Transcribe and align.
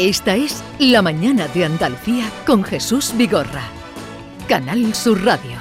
Esta 0.00 0.34
es 0.34 0.64
La 0.78 1.02
Mañana 1.02 1.46
de 1.48 1.66
Andalucía 1.66 2.24
con 2.46 2.64
Jesús 2.64 3.12
Vigorra. 3.18 3.64
Canal 4.48 4.94
Sur 4.94 5.22
Radio. 5.22 5.58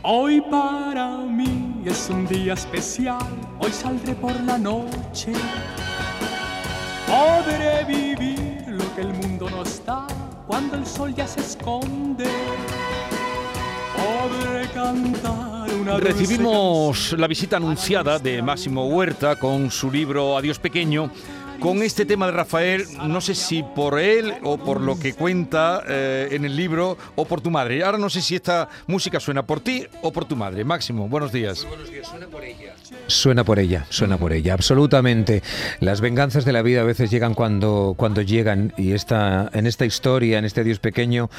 Hoy 0.00 0.40
para 0.50 1.18
mí 1.18 1.82
es 1.84 2.08
un 2.08 2.26
día 2.26 2.54
especial, 2.54 3.18
hoy 3.58 3.70
saldré 3.70 4.14
por 4.14 4.34
la 4.44 4.56
noche. 4.56 5.34
Podré 7.06 7.84
vivir 7.84 8.64
lo 8.66 8.94
que 8.94 9.02
el 9.02 9.12
mundo 9.12 9.50
no 9.50 9.62
está 9.62 10.06
cuando 10.46 10.76
el 10.76 10.86
sol 10.86 11.14
ya 11.14 11.26
se 11.26 11.40
esconde. 11.40 12.24
Podré 13.94 14.68
cantar 14.68 15.70
una 15.82 15.98
Recibimos 15.98 17.12
la 17.18 17.26
visita 17.26 17.58
anunciada 17.58 18.18
de 18.18 18.40
Máximo 18.40 18.86
Huerta 18.86 19.36
con 19.36 19.70
su 19.70 19.90
libro 19.90 20.38
Adiós 20.38 20.58
Pequeño. 20.58 21.10
Con 21.60 21.82
este 21.82 22.04
tema 22.04 22.26
de 22.26 22.32
Rafael, 22.32 22.84
no 23.06 23.20
sé 23.20 23.34
si 23.34 23.62
por 23.62 23.98
él 23.98 24.34
o 24.42 24.58
por 24.58 24.80
lo 24.80 24.98
que 24.98 25.14
cuenta 25.14 25.82
eh, 25.88 26.28
en 26.32 26.44
el 26.44 26.56
libro 26.56 26.98
o 27.16 27.24
por 27.24 27.40
tu 27.40 27.50
madre. 27.50 27.82
Ahora 27.82 27.96
no 27.96 28.10
sé 28.10 28.20
si 28.20 28.34
esta 28.36 28.68
música 28.86 29.18
suena 29.18 29.46
por 29.46 29.60
ti 29.60 29.86
o 30.02 30.12
por 30.12 30.26
tu 30.26 30.36
madre. 30.36 30.64
Máximo, 30.64 31.08
buenos 31.08 31.32
días. 31.32 31.66
Suena 33.06 33.44
por 33.44 33.58
ella, 33.58 33.86
suena 33.88 34.18
por 34.18 34.32
ella, 34.32 34.52
absolutamente. 34.52 35.42
Las 35.80 36.00
venganzas 36.00 36.44
de 36.44 36.52
la 36.52 36.62
vida 36.62 36.82
a 36.82 36.84
veces 36.84 37.10
llegan 37.10 37.34
cuando, 37.34 37.94
cuando 37.96 38.20
llegan 38.20 38.72
y 38.76 38.92
esta, 38.92 39.50
en 39.52 39.66
esta 39.66 39.86
historia, 39.86 40.38
en 40.38 40.44
este 40.44 40.64
Dios 40.64 40.78
pequeño, 40.80 41.30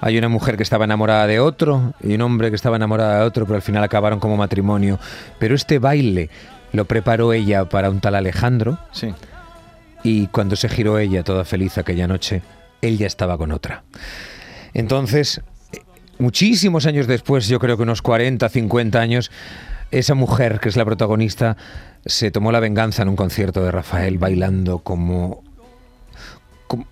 hay 0.00 0.16
una 0.16 0.28
mujer 0.28 0.56
que 0.56 0.62
estaba 0.62 0.84
enamorada 0.84 1.26
de 1.26 1.40
otro 1.40 1.92
y 2.00 2.14
un 2.14 2.22
hombre 2.22 2.48
que 2.48 2.56
estaba 2.56 2.76
enamorado 2.76 3.20
de 3.20 3.26
otro, 3.26 3.44
pero 3.44 3.56
al 3.56 3.62
final 3.62 3.84
acabaron 3.84 4.20
como 4.20 4.36
matrimonio. 4.36 4.98
Pero 5.38 5.54
este 5.54 5.78
baile 5.78 6.30
lo 6.72 6.86
preparó 6.86 7.32
ella 7.32 7.68
para 7.68 7.90
un 7.90 8.00
tal 8.00 8.14
Alejandro 8.14 8.78
Sí. 8.92 9.12
Y 10.02 10.26
cuando 10.28 10.56
se 10.56 10.68
giró 10.68 10.98
ella 10.98 11.22
toda 11.22 11.44
feliz 11.44 11.78
aquella 11.78 12.06
noche, 12.06 12.42
él 12.82 12.98
ya 12.98 13.06
estaba 13.06 13.36
con 13.38 13.52
otra. 13.52 13.82
Entonces, 14.74 15.40
muchísimos 16.18 16.86
años 16.86 17.06
después, 17.06 17.48
yo 17.48 17.58
creo 17.58 17.76
que 17.76 17.82
unos 17.82 18.02
40, 18.02 18.48
50 18.48 18.98
años, 19.00 19.30
esa 19.90 20.14
mujer 20.14 20.60
que 20.60 20.68
es 20.68 20.76
la 20.76 20.84
protagonista 20.84 21.56
se 22.06 22.30
tomó 22.30 22.52
la 22.52 22.60
venganza 22.60 23.02
en 23.02 23.08
un 23.08 23.16
concierto 23.16 23.62
de 23.64 23.70
Rafael 23.70 24.18
bailando 24.18 24.78
como 24.78 25.42
como, 26.66 26.86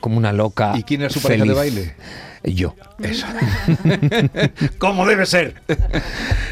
como- 0.00 0.18
una 0.18 0.32
loca. 0.32 0.74
¿Y 0.76 0.82
quién 0.82 1.00
era 1.00 1.10
su 1.10 1.20
pareja 1.22 1.44
de 1.46 1.54
baile? 1.54 1.94
Yo, 2.44 2.74
eso. 2.98 3.26
¿Cómo 4.78 5.06
debe 5.06 5.26
ser? 5.26 5.62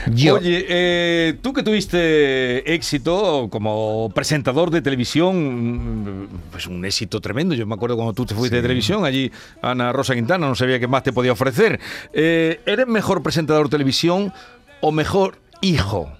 Yo. 0.06 0.36
Oye, 0.36 0.64
eh, 0.68 1.38
tú 1.42 1.52
que 1.52 1.64
tuviste 1.64 2.72
éxito 2.72 3.48
como 3.50 4.10
presentador 4.14 4.70
de 4.70 4.82
televisión, 4.82 6.22
mm, 6.22 6.28
pues 6.52 6.66
un 6.68 6.84
éxito 6.84 7.20
tremendo. 7.20 7.54
Yo 7.56 7.66
me 7.66 7.74
acuerdo 7.74 7.96
cuando 7.96 8.12
tú 8.12 8.24
te 8.24 8.34
fuiste 8.36 8.56
de 8.56 8.62
televisión, 8.62 9.04
allí 9.04 9.32
Ana 9.62 9.92
Rosa 9.92 10.14
Quintana, 10.14 10.46
no 10.46 10.54
sabía 10.54 10.78
qué 10.78 10.86
más 10.86 11.02
te 11.02 11.12
podía 11.12 11.32
ofrecer. 11.32 11.80
Eh, 12.12 12.60
¿Eres 12.66 12.86
mejor 12.86 13.22
presentador 13.22 13.66
de 13.66 13.70
televisión 13.70 14.32
o 14.80 14.92
mejor 14.92 15.38
hijo? 15.60 16.12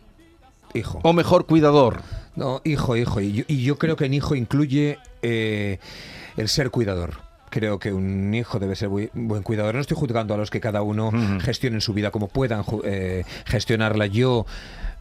hijo. 0.74 1.00
¿O 1.02 1.12
mejor 1.12 1.46
cuidador? 1.46 2.02
No, 2.34 2.60
hijo, 2.64 2.96
hijo. 2.96 3.20
Y 3.20 3.32
yo, 3.32 3.44
y 3.46 3.62
yo 3.62 3.78
creo 3.78 3.96
que 3.96 4.06
en 4.06 4.14
hijo 4.14 4.34
incluye 4.34 4.98
eh, 5.22 5.78
el 6.36 6.48
ser 6.48 6.70
cuidador. 6.70 7.29
Creo 7.50 7.78
que 7.78 7.92
un 7.92 8.32
hijo 8.32 8.58
debe 8.58 8.76
ser 8.76 8.88
bui- 8.88 9.10
buen 9.12 9.42
cuidador. 9.42 9.74
No 9.74 9.80
estoy 9.80 9.96
juzgando 9.96 10.34
a 10.34 10.36
los 10.36 10.50
que 10.50 10.60
cada 10.60 10.82
uno 10.82 11.08
Ujú. 11.08 11.40
gestionen 11.40 11.80
su 11.80 11.92
vida 11.92 12.10
como 12.10 12.28
puedan 12.28 12.64
eh, 12.84 13.24
gestionarla. 13.44 14.06
Yo 14.06 14.46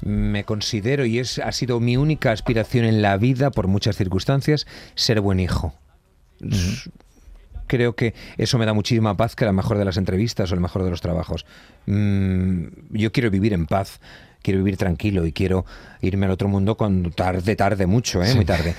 me 0.02 0.44
considero, 0.45 1.06
y 1.06 1.19
es, 1.19 1.39
ha 1.39 1.52
sido 1.52 1.80
mi 1.80 1.95
única 1.97 2.31
aspiración 2.31 2.86
en 2.86 3.02
la 3.02 3.17
vida, 3.17 3.52
por 3.52 3.67
muchas 3.67 3.95
circunstancias, 3.97 4.66
ser 4.95 5.22
buen 5.22 5.39
hijo. 5.39 5.73
Creo 7.67 7.95
que 7.95 8.16
eso 8.38 8.58
me 8.58 8.66
da 8.66 8.73
muchísima 8.73 9.16
paz 9.16 9.36
que 9.36 9.45
la 9.45 9.52
mejor 9.52 9.78
de 9.78 9.85
las 9.85 9.97
entrevistas 9.97 10.52
o 10.52 10.56
el 10.56 10.62
mejor 10.62 10.84
de 10.84 10.90
los 10.90 11.02
trabajos. 11.02 11.46
Mm, 11.85 12.63
yo 12.91 13.12
quiero 13.12 13.29
vivir 13.29 13.53
en 13.53 13.68
paz, 13.68 14.00
quiero 14.41 14.59
vivir 14.59 14.78
tranquilo 14.78 15.25
y 15.28 15.34
quiero 15.34 15.66
irme 16.02 16.25
al 16.25 16.31
otro 16.31 16.47
mundo 16.47 16.75
cuando 16.75 17.12
tarde, 17.12 17.56
tarde 17.56 17.85
mucho, 17.85 18.23
¿eh? 18.23 18.34
muy 18.34 18.46
tarde. 18.46 18.73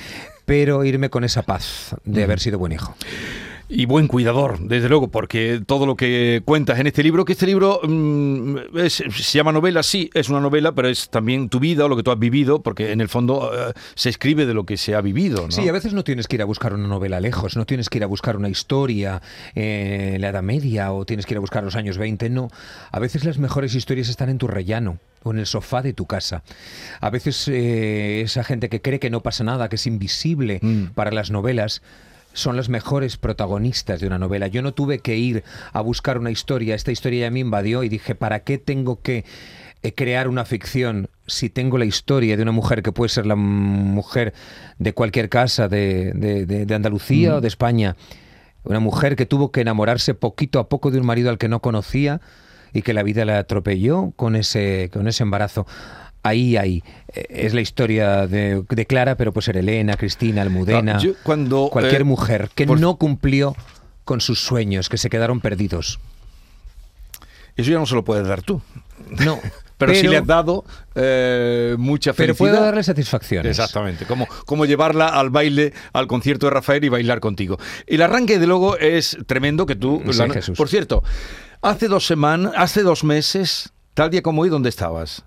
Pero 0.44 0.84
irme 0.84 1.08
con 1.08 1.22
esa 1.22 1.42
paz 1.42 1.94
de 2.04 2.24
haber 2.24 2.40
sido 2.40 2.58
buen 2.58 2.72
hijo. 2.72 2.96
Y 3.72 3.86
buen 3.86 4.08
cuidador, 4.08 4.58
desde 4.58 4.88
luego, 4.88 5.12
porque 5.12 5.62
todo 5.64 5.86
lo 5.86 5.94
que 5.94 6.42
cuentas 6.44 6.80
en 6.80 6.88
este 6.88 7.04
libro, 7.04 7.24
que 7.24 7.34
este 7.34 7.46
libro 7.46 7.80
mm, 7.84 8.56
es- 8.78 8.94
se 9.08 9.38
llama 9.38 9.52
novela, 9.52 9.84
sí, 9.84 10.10
es 10.12 10.28
una 10.28 10.40
novela, 10.40 10.72
pero 10.74 10.88
es 10.88 11.08
también 11.08 11.48
tu 11.48 11.60
vida 11.60 11.84
o 11.84 11.88
lo 11.88 11.96
que 11.96 12.02
tú 12.02 12.10
has 12.10 12.18
vivido, 12.18 12.62
porque 12.62 12.90
en 12.90 13.00
el 13.00 13.08
fondo 13.08 13.48
eh, 13.54 13.72
se 13.94 14.08
escribe 14.08 14.44
de 14.44 14.54
lo 14.54 14.66
que 14.66 14.76
se 14.76 14.96
ha 14.96 15.00
vivido. 15.00 15.42
¿no? 15.46 15.52
Sí, 15.52 15.68
a 15.68 15.72
veces 15.72 15.92
no 15.94 16.02
tienes 16.02 16.26
que 16.26 16.34
ir 16.34 16.42
a 16.42 16.46
buscar 16.46 16.74
una 16.74 16.88
novela 16.88 17.20
lejos, 17.20 17.56
no 17.56 17.64
tienes 17.64 17.88
que 17.88 17.98
ir 17.98 18.04
a 18.04 18.08
buscar 18.08 18.36
una 18.36 18.48
historia 18.48 19.22
eh, 19.54 20.12
en 20.16 20.20
la 20.20 20.30
Edad 20.30 20.42
Media 20.42 20.92
o 20.92 21.04
tienes 21.06 21.24
que 21.24 21.34
ir 21.34 21.38
a 21.38 21.40
buscar 21.40 21.62
los 21.62 21.76
años 21.76 21.96
20, 21.96 22.28
no. 22.28 22.48
A 22.90 22.98
veces 22.98 23.24
las 23.24 23.38
mejores 23.38 23.76
historias 23.76 24.08
están 24.08 24.30
en 24.30 24.38
tu 24.38 24.48
rellano 24.48 24.98
o 25.22 25.30
en 25.30 25.38
el 25.38 25.46
sofá 25.46 25.80
de 25.82 25.92
tu 25.92 26.06
casa. 26.06 26.42
A 27.00 27.08
veces 27.10 27.46
eh, 27.46 28.22
esa 28.22 28.42
gente 28.42 28.68
que 28.68 28.82
cree 28.82 28.98
que 28.98 29.10
no 29.10 29.20
pasa 29.20 29.44
nada, 29.44 29.68
que 29.68 29.76
es 29.76 29.86
invisible 29.86 30.58
Mm. 30.60 30.86
para 30.94 31.12
las 31.12 31.30
novelas, 31.30 31.82
son 32.32 32.56
las 32.56 32.68
mejores 32.68 33.16
protagonistas 33.16 34.00
de 34.00 34.06
una 34.06 34.18
novela. 34.18 34.46
Yo 34.46 34.62
no 34.62 34.72
tuve 34.72 35.00
que 35.00 35.16
ir 35.16 35.42
a 35.72 35.80
buscar 35.80 36.18
una 36.18 36.30
historia, 36.30 36.74
esta 36.74 36.92
historia 36.92 37.22
ya 37.26 37.30
me 37.30 37.40
invadió 37.40 37.82
y 37.82 37.88
dije, 37.88 38.14
¿para 38.14 38.40
qué 38.40 38.58
tengo 38.58 39.00
que 39.02 39.24
eh, 39.82 39.94
crear 39.94 40.28
una 40.28 40.44
ficción 40.44 41.08
si 41.26 41.48
tengo 41.50 41.78
la 41.78 41.84
historia 41.86 42.36
de 42.36 42.42
una 42.42 42.52
mujer 42.52 42.82
que 42.82 42.92
puede 42.92 43.08
ser 43.08 43.26
la 43.26 43.36
mujer 43.36 44.32
de 44.78 44.92
cualquier 44.92 45.28
casa 45.28 45.68
de, 45.68 46.12
de- 46.14 46.46
de- 46.46 46.66
de 46.66 46.74
Andalucía 46.74 47.36
o 47.36 47.40
de 47.40 47.48
España? 47.48 47.96
Una 48.62 48.78
mujer 48.80 49.16
que 49.16 49.24
tuvo 49.26 49.50
que 49.52 49.62
enamorarse 49.62 50.12
poquito 50.14 50.58
a 50.58 50.68
poco 50.68 50.90
de 50.90 51.00
un 51.00 51.06
marido 51.06 51.30
al 51.30 51.38
que 51.38 51.48
no 51.48 51.60
conocía 51.60 52.20
y 52.72 52.82
que 52.82 52.92
la 52.92 53.02
vida 53.02 53.24
la 53.24 53.38
atropelló 53.38 54.12
con 54.16 54.36
ese, 54.36 54.90
con 54.92 55.08
ese 55.08 55.22
embarazo. 55.22 55.66
Ahí, 56.22 56.56
ahí. 56.56 56.82
Eh, 57.14 57.24
Es 57.30 57.54
la 57.54 57.60
historia 57.60 58.26
de, 58.26 58.62
de 58.68 58.86
Clara, 58.86 59.16
pero 59.16 59.32
puede 59.32 59.44
ser 59.46 59.56
Elena, 59.56 59.96
Cristina, 59.96 60.42
Almudena. 60.42 60.98
Yo 60.98 61.12
cuando, 61.22 61.68
cualquier 61.72 62.02
eh, 62.02 62.04
mujer 62.04 62.50
que 62.54 62.66
por- 62.66 62.78
no 62.80 62.96
cumplió 62.96 63.56
con 64.04 64.20
sus 64.20 64.40
sueños, 64.42 64.88
que 64.88 64.98
se 64.98 65.08
quedaron 65.08 65.40
perdidos. 65.40 65.98
Eso 67.56 67.70
ya 67.70 67.78
no 67.78 67.86
se 67.86 67.94
lo 67.94 68.04
puedes 68.04 68.26
dar 68.26 68.42
tú. 68.42 68.60
No. 69.24 69.38
Pero, 69.80 69.94
sí 69.94 70.06
le 70.08 70.18
has 70.18 70.26
dado 70.26 70.62
eh, 70.94 71.74
mucha 71.78 72.12
pero 72.12 72.34
felicidad. 72.34 72.50
puedo 72.52 72.64
darle 72.66 72.82
satisfacciones. 72.82 73.48
Exactamente, 73.58 74.04
como, 74.04 74.26
como 74.44 74.66
llevarla 74.66 75.08
al 75.08 75.30
baile, 75.30 75.72
al 75.94 76.06
concierto 76.06 76.44
de 76.44 76.50
Rafael 76.50 76.84
y 76.84 76.90
bailar 76.90 77.18
contigo. 77.20 77.56
El 77.86 78.02
arranque 78.02 78.38
de 78.38 78.46
luego 78.46 78.76
es 78.76 79.16
tremendo 79.26 79.64
que 79.64 79.76
tú... 79.76 80.02
Sí, 80.12 80.18
la- 80.18 80.28
Jesús. 80.34 80.58
Por 80.58 80.68
cierto, 80.68 81.02
hace 81.62 81.88
dos 81.88 82.06
semanas, 82.06 82.52
hace 82.58 82.82
dos 82.82 83.04
meses, 83.04 83.72
tal 83.94 84.10
día 84.10 84.20
como 84.20 84.42
hoy, 84.42 84.50
¿dónde 84.50 84.68
estabas? 84.68 85.24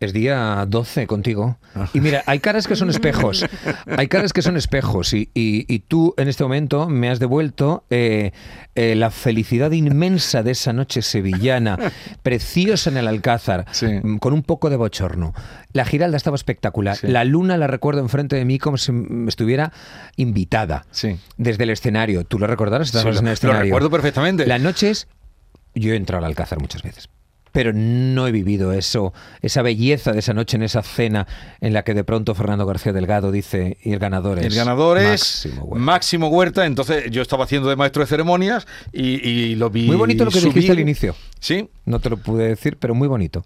Es 0.00 0.12
día 0.12 0.64
12 0.68 1.06
contigo. 1.06 1.58
Y 1.94 2.00
mira, 2.00 2.22
hay 2.26 2.40
caras 2.40 2.66
que 2.66 2.74
son 2.76 2.90
espejos. 2.90 3.46
Hay 3.86 4.08
caras 4.08 4.32
que 4.32 4.42
son 4.42 4.56
espejos. 4.56 5.14
Y, 5.14 5.30
y- 5.32 5.64
y 5.72 5.78
tú 5.78 6.12
en 6.18 6.26
este 6.28 6.42
momento 6.42 6.88
me 6.88 7.08
has 7.08 7.20
devuelto 7.20 7.84
eh, 7.88 8.32
eh, 8.74 8.96
la 8.96 9.10
felicidad 9.10 9.70
inmensa 9.70 10.42
de 10.42 10.50
esa 10.50 10.72
noche 10.72 11.02
sevillana, 11.02 11.78
preciosa 12.22 12.90
en 12.90 12.96
el 12.96 13.06
Alcázar, 13.06 13.64
Sí. 13.70 13.86
mm, 14.02 14.18
con 14.18 14.32
un 14.32 14.42
poco 14.42 14.70
de 14.70 14.76
bochorno. 14.76 15.34
La 15.72 15.84
Giralda 15.84 16.16
estaba 16.16 16.34
espectacular. 16.34 16.96
Sí. 16.96 17.06
La 17.06 17.24
luna 17.24 17.56
la 17.56 17.68
recuerdo 17.68 18.00
enfrente 18.00 18.34
de 18.36 18.44
mí 18.44 18.58
como 18.58 18.76
si 18.78 18.90
m- 18.90 19.28
estuviera 19.28 19.72
invitada. 20.16 20.84
Sí. 20.90 21.16
Desde 21.36 21.62
el 21.64 21.70
escenario. 21.70 22.24
Tú 22.24 22.38
lo 22.40 22.46
recordarás, 22.48 22.88
estabas 22.88 23.14
lo- 23.14 23.20
en 23.20 23.26
el 23.26 23.30
lo 23.30 23.32
escenario. 23.34 23.62
recuerdo 23.62 23.88
perfectamente. 23.90 24.46
La 24.46 24.58
noche 24.58 24.90
es. 24.90 25.06
Yo 25.74 25.92
he 25.94 25.96
entrado 25.96 26.24
al 26.24 26.30
Alcázar 26.30 26.60
muchas 26.60 26.82
veces. 26.82 27.08
Pero 27.52 27.72
no 27.74 28.26
he 28.26 28.32
vivido 28.32 28.72
eso, 28.72 29.12
esa 29.42 29.62
belleza 29.62 30.12
de 30.12 30.20
esa 30.20 30.32
noche 30.32 30.56
en 30.56 30.62
esa 30.62 30.82
cena 30.82 31.26
en 31.60 31.72
la 31.72 31.84
que 31.84 31.94
de 31.94 32.02
pronto 32.02 32.34
Fernando 32.34 32.66
García 32.66 32.92
Delgado 32.92 33.30
dice 33.30 33.76
y 33.82 33.92
el 33.92 33.98
ganador 33.98 34.38
es 34.38 34.46
El 34.46 34.54
ganador 34.54 34.98
es 34.98 35.46
Máximo 35.46 35.64
Huerta". 35.64 35.84
Máximo 35.84 36.28
Huerta. 36.28 36.66
Entonces 36.66 37.10
yo 37.10 37.22
estaba 37.22 37.44
haciendo 37.44 37.68
de 37.68 37.76
maestro 37.76 38.00
de 38.02 38.06
ceremonias 38.06 38.66
y, 38.92 39.28
y 39.28 39.54
lo 39.56 39.70
vi. 39.70 39.86
Muy 39.86 39.96
bonito 39.96 40.24
lo 40.24 40.30
que 40.30 40.40
subir. 40.40 40.54
dijiste 40.54 40.72
al 40.72 40.80
inicio. 40.80 41.14
Sí. 41.40 41.68
No 41.84 41.98
te 41.98 42.08
lo 42.08 42.16
pude 42.16 42.46
decir, 42.46 42.76
pero 42.78 42.94
muy 42.94 43.08
bonito. 43.08 43.44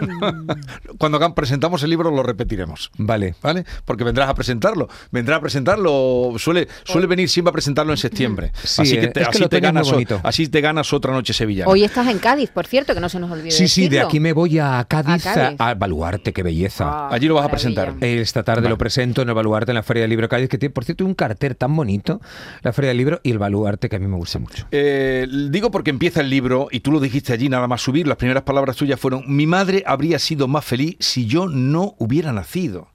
Cuando 0.98 1.34
presentamos 1.34 1.82
el 1.82 1.90
libro 1.90 2.10
lo 2.10 2.22
repetiremos. 2.22 2.90
Vale. 2.96 3.34
¿Vale? 3.42 3.64
Porque 3.84 4.04
vendrás 4.04 4.28
a 4.28 4.34
presentarlo. 4.34 4.88
Vendrás 5.10 5.38
a 5.38 5.40
presentarlo. 5.40 6.32
Suele, 6.38 6.68
suele 6.84 7.06
venir 7.06 7.28
siempre 7.28 7.50
a 7.50 7.52
presentarlo 7.52 7.92
en 7.92 7.98
septiembre. 7.98 8.52
Sí, 8.62 8.82
así 8.82 8.94
que 8.98 9.08
te, 9.08 9.22
es 9.22 9.28
que 9.28 9.38
así 9.38 9.48
te 9.48 9.60
ganas, 9.60 9.92
así 10.22 10.48
te 10.48 10.60
ganas 10.60 10.92
otra 10.92 11.12
noche 11.12 11.32
sevillana. 11.32 11.70
Hoy 11.70 11.82
estás 11.84 12.06
en 12.08 12.18
Cádiz, 12.18 12.50
por 12.50 12.66
cierto, 12.66 12.94
que 12.94 13.00
no 13.00 13.08
se 13.08 13.18
nos 13.18 13.30
olvide 13.30 13.41
Sí, 13.50 13.68
sí, 13.68 13.82
de 13.82 13.88
decirlo. 13.90 14.06
aquí 14.08 14.20
me 14.20 14.32
voy 14.32 14.58
a 14.58 14.84
Cádiz, 14.88 15.26
A 15.26 15.30
a, 15.30 15.34
Cádiz. 15.34 15.60
a 15.60 15.74
Baluarte, 15.74 16.32
qué 16.32 16.42
belleza. 16.42 16.84
Ah, 16.86 17.08
Allí 17.12 17.26
lo 17.28 17.34
vas 17.34 17.44
a 17.44 17.48
maravilla. 17.48 17.84
presentar. 17.84 18.04
Esta 18.08 18.42
tarde 18.42 18.62
Vale. 18.62 18.70
lo 18.70 18.78
presento 18.78 19.22
en 19.22 19.28
el 19.28 19.34
Baluarte, 19.34 19.70
en 19.72 19.76
la 19.76 19.82
Feria 19.82 20.02
del 20.02 20.10
Libro 20.10 20.24
de 20.26 20.28
Cádiz, 20.28 20.48
que 20.48 20.58
tiene, 20.58 20.72
por 20.72 20.84
cierto, 20.84 21.04
un 21.04 21.14
cartel 21.14 21.56
tan 21.56 21.74
bonito, 21.74 22.20
la 22.62 22.72
Feria 22.72 22.88
del 22.88 22.98
Libro 22.98 23.20
y 23.22 23.30
el 23.30 23.38
Baluarte, 23.38 23.88
que 23.88 23.96
a 23.96 23.98
mí 23.98 24.06
me 24.06 24.16
gusta 24.16 24.38
mucho. 24.38 24.66
Eh, 24.70 25.26
digo 25.50 25.70
porque 25.70 25.90
empieza 25.90 26.20
el 26.20 26.30
libro 26.30 26.68
y 26.70 26.80
tú 26.80 26.92
lo 26.92 27.00
dijiste 27.00 27.32
allí 27.32 27.48
nada 27.48 27.66
más 27.66 27.80
subir. 27.82 28.06
Las 28.06 28.16
primeras 28.16 28.42
palabras 28.44 28.76
tuyas 28.76 29.00
fueron: 29.00 29.24
Mi 29.26 29.46
madre 29.46 29.82
habría 29.86 30.18
sido 30.18 30.46
más 30.48 30.64
feliz 30.64 30.96
si 31.00 31.26
yo 31.26 31.48
no 31.48 31.94
hubiera 31.98 32.32
nacido. 32.32 32.91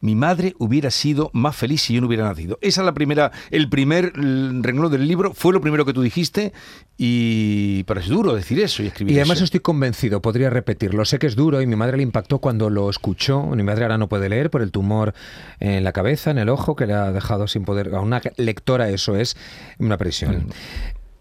Mi 0.00 0.14
madre 0.14 0.54
hubiera 0.58 0.90
sido 0.90 1.30
más 1.32 1.56
feliz 1.56 1.82
si 1.82 1.94
yo 1.94 2.00
no 2.00 2.06
hubiera 2.06 2.24
nacido. 2.24 2.58
Esa 2.60 2.82
es 2.82 2.84
la 2.84 2.94
primera, 2.94 3.32
el 3.50 3.68
primer 3.68 4.12
mm, 4.16 4.62
renglón 4.62 4.92
del 4.92 5.08
libro, 5.08 5.32
fue 5.34 5.52
lo 5.52 5.60
primero 5.60 5.84
que 5.84 5.92
tú 5.92 6.02
dijiste 6.02 6.52
y 6.98 7.84
pero 7.84 8.00
es 8.00 8.08
duro 8.08 8.34
decir 8.34 8.60
eso 8.60 8.82
y 8.82 8.86
escribir 8.86 9.14
Y 9.14 9.18
además 9.18 9.38
eso. 9.38 9.44
estoy 9.44 9.60
convencido, 9.60 10.22
podría 10.22 10.50
repetirlo. 10.50 11.04
Sé 11.04 11.18
que 11.18 11.26
es 11.26 11.36
duro 11.36 11.60
y 11.60 11.66
mi 11.66 11.76
madre 11.76 11.96
le 11.96 12.02
impactó 12.02 12.38
cuando 12.38 12.70
lo 12.70 12.88
escuchó. 12.90 13.42
Mi 13.42 13.62
madre 13.62 13.84
ahora 13.84 13.98
no 13.98 14.08
puede 14.08 14.28
leer 14.28 14.50
por 14.50 14.62
el 14.62 14.70
tumor 14.70 15.14
en 15.60 15.84
la 15.84 15.92
cabeza, 15.92 16.30
en 16.30 16.38
el 16.38 16.48
ojo, 16.48 16.76
que 16.76 16.86
le 16.86 16.94
ha 16.94 17.12
dejado 17.12 17.46
sin 17.48 17.64
poder. 17.64 17.94
A 17.94 18.00
una 18.00 18.20
lectora 18.36 18.88
eso 18.90 19.16
es 19.16 19.36
una 19.78 19.96
presión. 19.98 20.48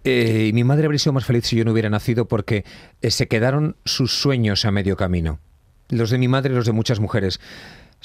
Eh, 0.03 0.47
y 0.49 0.53
mi 0.53 0.63
madre 0.63 0.85
habría 0.85 0.99
sido 0.99 1.13
más 1.13 1.25
feliz 1.25 1.45
si 1.47 1.55
yo 1.55 1.65
no 1.65 1.71
hubiera 1.71 1.89
nacido 1.89 2.27
porque 2.27 2.63
eh, 3.01 3.09
se 3.09 3.27
quedaron 3.27 3.75
sus 3.85 4.21
sueños 4.21 4.63
a 4.65 4.71
medio 4.71 4.95
camino. 4.95 5.39
Los 5.89 6.11
de 6.11 6.17
mi 6.19 6.27
madre 6.27 6.53
y 6.53 6.55
los 6.55 6.65
de 6.65 6.71
muchas 6.73 6.99
mujeres. 6.99 7.39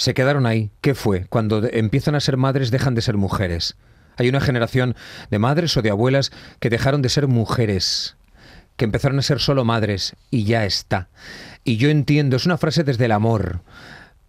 Se 0.01 0.15
quedaron 0.15 0.47
ahí. 0.47 0.71
¿Qué 0.81 0.95
fue? 0.95 1.27
Cuando 1.27 1.63
empiezan 1.63 2.15
a 2.15 2.21
ser 2.21 2.39
madres 2.39 2.71
dejan 2.71 2.95
de 2.95 3.03
ser 3.03 3.19
mujeres. 3.19 3.77
Hay 4.17 4.31
una 4.31 4.41
generación 4.41 4.97
de 5.31 5.39
madres 5.39 5.77
o 5.77 5.83
de 5.83 5.91
abuelas 5.91 6.33
que 6.59 6.71
dejaron 6.71 7.03
de 7.03 7.11
ser 7.11 7.29
mujeres, 7.29 8.17
que 8.79 8.87
empezaron 8.87 9.19
a 9.19 9.23
ser 9.23 9.41
solo 9.41 9.67
madres 9.67 10.17
y 10.31 10.45
ya 10.45 10.65
está. 10.65 11.11
Y 11.65 11.77
yo 11.77 11.91
entiendo, 11.91 12.39
es 12.39 12.47
una 12.47 12.57
frase 12.57 12.83
desde 12.83 13.05
el 13.05 13.13
amor, 13.13 13.61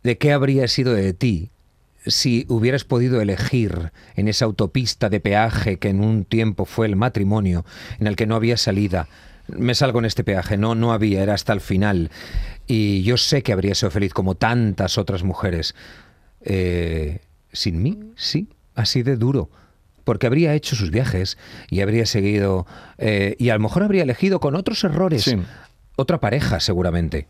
de 0.04 0.18
qué 0.18 0.34
habría 0.34 0.68
sido 0.68 0.94
de 0.94 1.14
ti 1.14 1.52
si 2.06 2.46
hubieras 2.50 2.84
podido 2.84 3.22
elegir 3.22 3.94
en 4.18 4.28
esa 4.28 4.44
autopista 4.44 5.08
de 5.08 5.22
peaje 5.22 5.80
que 5.80 5.88
en 5.88 6.04
un 6.04 6.26
tiempo 6.26 6.66
fue 6.66 6.86
el 6.86 6.98
matrimonio, 6.98 7.64
en 7.98 8.08
el 8.08 8.18
que 8.18 8.28
no 8.28 8.36
había 8.36 8.58
salida. 8.58 9.08
Me 9.58 9.76
salgo 9.76 10.00
en 10.00 10.06
este 10.06 10.24
peaje, 10.24 10.58
no, 10.58 10.76
no 10.76 10.94
había, 10.94 11.22
era 11.24 11.34
hasta 11.34 11.54
el 11.54 11.62
final. 11.62 12.12
Y 12.68 13.04
yo 13.04 13.18
sé 13.18 13.44
que 13.44 13.54
habría 13.54 13.76
sido 13.76 13.92
feliz 13.92 14.14
como 14.14 14.36
tantas 14.36 14.98
otras 14.98 15.24
mujeres. 15.24 15.76
Eh, 16.42 17.20
sin 17.52 17.82
mí, 17.84 18.00
sí, 18.16 18.48
así 18.76 19.04
de 19.04 19.18
duro. 19.18 19.50
Porque 20.04 20.26
habría 20.28 20.54
hecho 20.56 20.76
sus 20.76 20.90
viajes 20.90 21.38
y 21.70 21.82
habría 21.82 22.06
seguido. 22.06 22.66
eh, 22.98 23.36
y 23.40 23.50
a 23.50 23.54
lo 23.54 23.60
mejor 23.60 23.84
habría 23.84 24.04
elegido 24.04 24.40
con 24.40 24.56
otros 24.56 24.84
errores 24.84 25.24
Sí. 25.24 25.38
otra 25.96 26.20
pareja, 26.20 26.60
seguramente. 26.60 27.28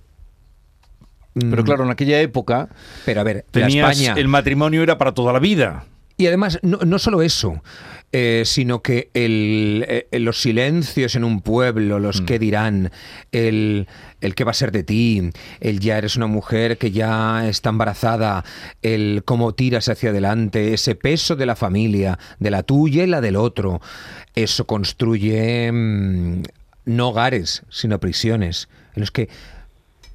Pero 1.33 1.61
Mm, 1.61 1.65
claro, 1.65 1.83
en 1.85 1.91
aquella 1.91 2.19
época 2.19 2.67
Pero 3.05 3.21
a 3.21 3.23
ver, 3.23 3.45
España. 3.53 4.13
el 4.17 4.27
matrimonio 4.27 4.83
era 4.83 4.97
para 4.97 5.13
toda 5.13 5.31
la 5.33 5.39
vida. 5.39 5.85
Y 6.17 6.27
además, 6.27 6.59
no, 6.61 6.77
no 6.85 6.99
solo 6.99 7.21
eso, 7.21 7.63
eh, 8.13 8.43
sino 8.45 8.81
que 8.81 9.09
el, 9.13 9.85
eh, 9.87 10.19
los 10.19 10.41
silencios 10.41 11.15
en 11.15 11.23
un 11.23 11.41
pueblo, 11.41 11.99
los 11.99 12.21
que 12.21 12.39
dirán, 12.39 12.91
el, 13.31 13.87
el 14.19 14.35
qué 14.35 14.43
va 14.43 14.51
a 14.51 14.55
ser 14.55 14.71
de 14.71 14.83
ti, 14.83 15.29
el 15.61 15.79
ya 15.79 15.97
eres 15.97 16.17
una 16.17 16.27
mujer 16.27 16.77
que 16.77 16.91
ya 16.91 17.47
está 17.47 17.69
embarazada, 17.69 18.43
el 18.81 19.23
cómo 19.23 19.53
tiras 19.53 19.87
hacia 19.87 20.09
adelante, 20.09 20.73
ese 20.73 20.95
peso 20.95 21.35
de 21.35 21.45
la 21.45 21.55
familia, 21.55 22.19
de 22.39 22.51
la 22.51 22.63
tuya 22.63 23.03
y 23.03 23.07
la 23.07 23.21
del 23.21 23.37
otro, 23.37 23.81
eso 24.35 24.67
construye 24.67 25.71
mm, 25.71 26.43
no 26.85 27.09
hogares, 27.09 27.63
sino 27.69 27.99
prisiones, 27.99 28.67
en 28.95 29.01
los 29.01 29.11
que 29.11 29.29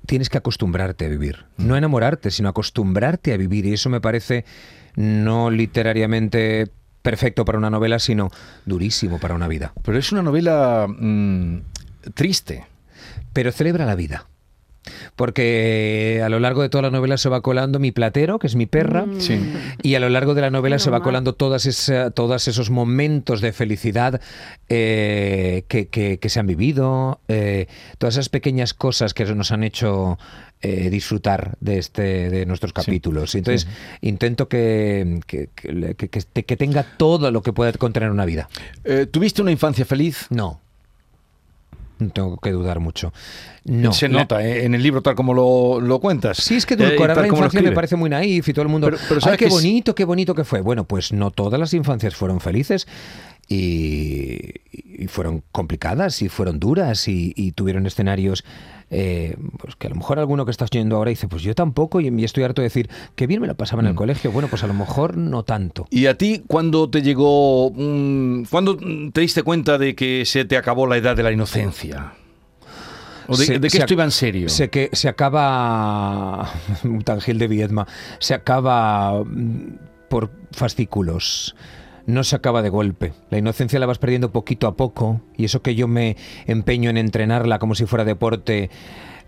tienes 0.07 0.29
que 0.29 0.39
acostumbrarte 0.39 1.07
a 1.07 1.09
vivir. 1.09 1.47
No 1.57 1.77
enamorarte, 1.77 2.31
sino 2.31 2.49
acostumbrarte 2.49 3.33
a 3.33 3.37
vivir. 3.37 3.67
Y 3.67 3.73
eso 3.73 3.91
me 3.91 4.01
parece 4.01 4.45
no 4.95 5.51
literariamente 5.51 6.69
perfecto 7.07 7.45
para 7.45 7.57
una 7.57 7.71
novela, 7.71 8.01
sino 8.01 8.33
durísimo 8.65 9.21
para 9.21 9.37
una 9.37 9.47
vida. 9.47 9.73
Pero 9.85 9.97
es 9.97 10.11
una 10.11 10.23
novela 10.23 10.89
mm, 10.89 11.59
triste. 12.15 12.67
Pero 13.33 13.53
celebra 13.53 13.87
la 13.87 13.95
vida. 13.95 14.27
Porque 15.15 16.23
a 16.25 16.29
lo 16.29 16.39
largo 16.41 16.63
de 16.63 16.69
toda 16.69 16.83
la 16.83 16.91
novela 16.91 17.17
se 17.17 17.29
va 17.29 17.41
colando 17.41 17.79
mi 17.79 17.93
platero, 17.93 18.39
que 18.39 18.47
es 18.47 18.55
mi 18.57 18.67
perra, 18.67 19.07
Sí. 19.19 19.41
y 19.83 19.95
a 19.95 20.01
lo 20.01 20.09
largo 20.09 20.35
de 20.35 20.43
la 20.43 20.51
novela 20.51 20.79
se 20.79 20.91
va 20.91 20.99
mal. 20.99 21.05
colando 21.05 21.35
todas 21.35 21.67
esa- 21.67 22.11
todos 22.11 22.49
esos 22.49 22.71
momentos 22.71 23.41
de 23.41 23.53
felicidad 23.53 24.21
eh, 24.69 25.65
que, 25.69 25.89
que- 25.89 26.19
que 26.19 26.29
se 26.29 26.41
han 26.41 26.47
vivido, 26.47 27.21
eh, 27.29 27.67
todas 27.99 28.15
esas 28.15 28.29
pequeñas 28.29 28.75
cosas 28.75 29.15
que 29.15 29.25
nos 29.35 29.53
han 29.53 29.63
hecho 29.65 30.19
eh, 30.63 30.89
disfrutar 30.91 31.57
de 31.61 31.79
este 31.79 32.31
de 32.31 32.47
nuestros 32.47 32.73
capítulos. 32.73 33.35
Entonces 33.35 33.69
intento 34.01 34.49
que, 34.49 35.21
que- 35.27 35.49
que 36.45 36.57
tenga 36.57 36.83
todo 36.97 37.31
lo 37.31 37.43
que 37.43 37.53
puede 37.53 37.73
contener 37.75 38.11
una 38.11 38.25
vida. 38.25 38.49
¿Tuviste 39.11 39.43
una 39.43 39.53
infancia 39.53 39.85
feliz? 39.85 40.27
No. 40.31 40.61
No 41.99 42.11
Tengo 42.11 42.37
que 42.37 42.51
dudar 42.51 42.79
mucho. 42.81 43.13
No. 43.65 43.93
Se 43.93 44.09
La- 44.09 44.21
nota 44.21 44.45
eh, 44.47 44.65
en 44.65 44.75
el 44.75 44.83
libro 44.83 45.03
tal 45.03 45.15
como 45.15 45.33
lo, 45.35 45.81
lo 45.81 45.99
cuentas. 45.99 46.37
Sí, 46.39 46.57
es 46.57 46.67
que 46.67 46.75
Eh, 46.75 46.77
edulcorar 46.79 47.17
tal 47.17 47.23
la 47.23 47.29
infancia 47.29 47.63
me 47.63 47.73
parece 47.73 47.97
muy 47.97 48.11
naif 48.11 48.49
y 48.49 48.53
todo 48.53 48.63
el 48.63 48.69
mundo. 48.69 48.89
Pero- 48.89 48.99
pero 49.09 49.15
Ay, 49.17 49.21
¿sabes 49.23 49.39
qué 49.39 49.45
que 49.45 49.49
es- 49.49 49.55
bonito, 49.55 49.95
qué 49.95 50.05
bonito 50.05 50.35
que 50.35 50.45
fue. 50.45 50.61
Bueno, 50.61 50.85
pues 50.85 51.13
no 51.13 51.31
todas 51.31 51.59
las 51.59 51.73
infancias 51.75 52.15
fueron 52.15 52.41
felices 52.41 52.87
y, 53.49 54.39
y 54.73 55.07
fueron 55.09 55.43
complicadas 55.53 56.21
y 56.23 56.29
fueron 56.29 56.59
duras 56.59 57.09
y, 57.09 57.33
y 57.37 57.53
tuvieron 57.53 57.87
escenarios. 57.87 58.45
eh, 58.91 59.37
pues 59.59 59.75
que 59.77 59.87
a 59.89 59.91
lo 59.91 59.97
mejor 59.97 60.19
alguno 60.19 60.45
que 60.45 60.51
estás 60.51 60.69
oyendo 60.73 60.97
ahora 60.97 61.11
dice, 61.11 61.27
pues 61.29 61.43
yo 61.43 61.55
tampoco, 61.55 62.01
y, 62.01 62.09
y 62.09 62.25
estoy 62.25 62.45
harto 62.45 62.63
de 62.63 62.67
decir, 62.67 62.89
que 63.17 63.27
bien 63.27 63.41
me 63.41 63.47
la 63.47 63.55
pasaba 63.55 63.83
Mm. 63.83 63.85
en 63.87 63.91
el 63.91 63.97
colegio. 63.97 64.31
Bueno, 64.33 64.49
pues 64.49 64.63
a 64.63 64.67
lo 64.67 64.75
mejor 64.75 65.17
no 65.17 65.43
tanto. 65.45 65.87
¿Y 65.91 66.07
a 66.07 66.17
ti 66.17 66.43
cuándo 66.47 66.89
te 66.91 67.03
llegó, 67.03 67.71
mm, 67.75 68.45
cuándo 68.51 68.77
mm, 68.81 69.11
te 69.11 69.21
diste 69.23 69.43
cuenta 69.43 69.77
de 69.79 69.95
que 69.95 70.25
se 70.25 70.45
te 70.45 70.57
acabó 70.57 70.87
la 70.87 70.97
edad 70.97 71.17
de 71.17 71.23
la 71.23 71.33
inocencia? 71.33 72.13
¿O 73.29 73.37
de, 73.37 73.45
Se- 73.45 73.59
de 73.59 73.71
se 73.71 73.79
esto 73.79 73.93
iba 73.95 74.05
en 74.05 74.13
serio? 74.13 74.49
Se, 74.49 74.71
que, 74.71 74.89
se 74.93 75.09
acaba. 75.09 76.49
Un 76.85 77.03
tangil 77.03 77.39
de 77.39 77.49
Viedma. 77.49 77.87
Se 78.21 78.35
acaba 78.35 79.25
mm, 79.25 79.79
por 80.09 80.31
fascículos. 80.53 81.57
No 82.07 82.23
se 82.25 82.37
acaba 82.37 82.63
de 82.63 82.69
golpe. 82.69 83.13
La 83.31 83.39
inocencia 83.39 83.79
la 83.79 83.87
vas 83.87 83.99
perdiendo 83.99 84.31
poquito 84.31 84.67
a 84.69 84.77
poco. 84.77 85.21
Y 85.37 85.45
eso 85.45 85.63
que 85.63 85.75
yo 85.75 85.89
me 85.89 86.17
empeño 86.47 86.89
en 86.89 86.97
entrenarla 86.97 87.59
como 87.59 87.75
si 87.75 87.85
fuera 87.87 88.05
deporte. 88.05 88.71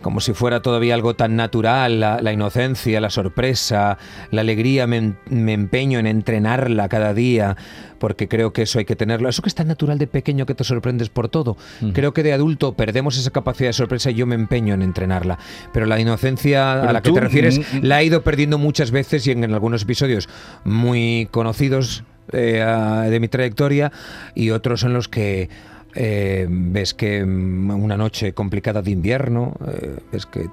Como 0.01 0.21
si 0.21 0.33
fuera 0.33 0.63
todavía 0.63 0.95
algo 0.95 1.17
tan 1.17 1.35
natural, 1.35 1.99
la, 1.99 2.23
la 2.23 2.33
inocencia, 2.33 3.01
la 3.01 3.11
sorpresa, 3.11 3.99
la 4.31 4.43
alegría, 4.43 4.87
me, 4.87 5.15
me 5.29 5.55
empeño 5.55 5.99
en 5.99 6.07
entrenarla 6.07 6.89
cada 6.89 7.15
día, 7.15 7.57
porque 7.99 8.29
creo 8.29 8.53
que 8.53 8.63
eso 8.63 8.79
hay 8.79 8.85
que 8.85 8.95
tenerlo. 8.95 9.29
Eso 9.29 9.43
que 9.43 9.49
es 9.49 9.57
tan 9.57 9.67
natural 9.67 9.99
de 9.99 10.07
pequeño 10.07 10.47
que 10.47 10.55
te 10.55 10.63
sorprendes 10.63 11.09
por 11.09 11.29
todo. 11.29 11.57
Creo 11.95 12.13
que 12.13 12.23
de 12.23 12.33
adulto 12.33 12.75
perdemos 12.75 13.19
esa 13.19 13.33
capacidad 13.33 13.71
de 13.71 13.73
sorpresa 13.73 14.13
y 14.13 14.15
yo 14.15 14.27
me 14.27 14.37
empeño 14.37 14.73
en 14.75 14.83
entrenarla. 14.83 15.37
Pero 15.73 15.87
la 15.87 15.99
inocencia 15.99 16.77
Pero 16.77 16.91
a 16.91 16.93
la 16.93 17.03
que 17.03 17.11
te 17.11 17.21
refieres 17.21 17.59
mm, 17.59 17.79
la 17.83 18.01
he 18.01 18.05
ido 18.05 18.23
perdiendo 18.23 18.57
muchas 18.57 18.93
veces 18.93 19.27
y 19.27 19.33
en, 19.33 19.43
en 19.43 19.53
algunos 19.53 19.83
episodios 19.83 20.29
muy 20.63 21.27
conocidos 21.33 22.05
eh, 22.33 22.63
a- 22.63 23.03
de 23.03 23.21
mi 23.21 23.29
trayectoria 23.29 23.93
y 24.35 24.51
otros 24.51 24.83
en 24.85 24.93
los 24.93 25.09
que 25.09 25.49
eh, 25.95 26.47
ves 26.49 26.95
que 26.95 27.25
mm, 27.25 27.71
una 27.83 27.97
noche 27.97 28.33
complicada 28.35 28.83
de 28.83 28.91
invierno, 28.91 29.55
eh, 29.67 29.97
ves 30.13 30.27
que 30.27 30.49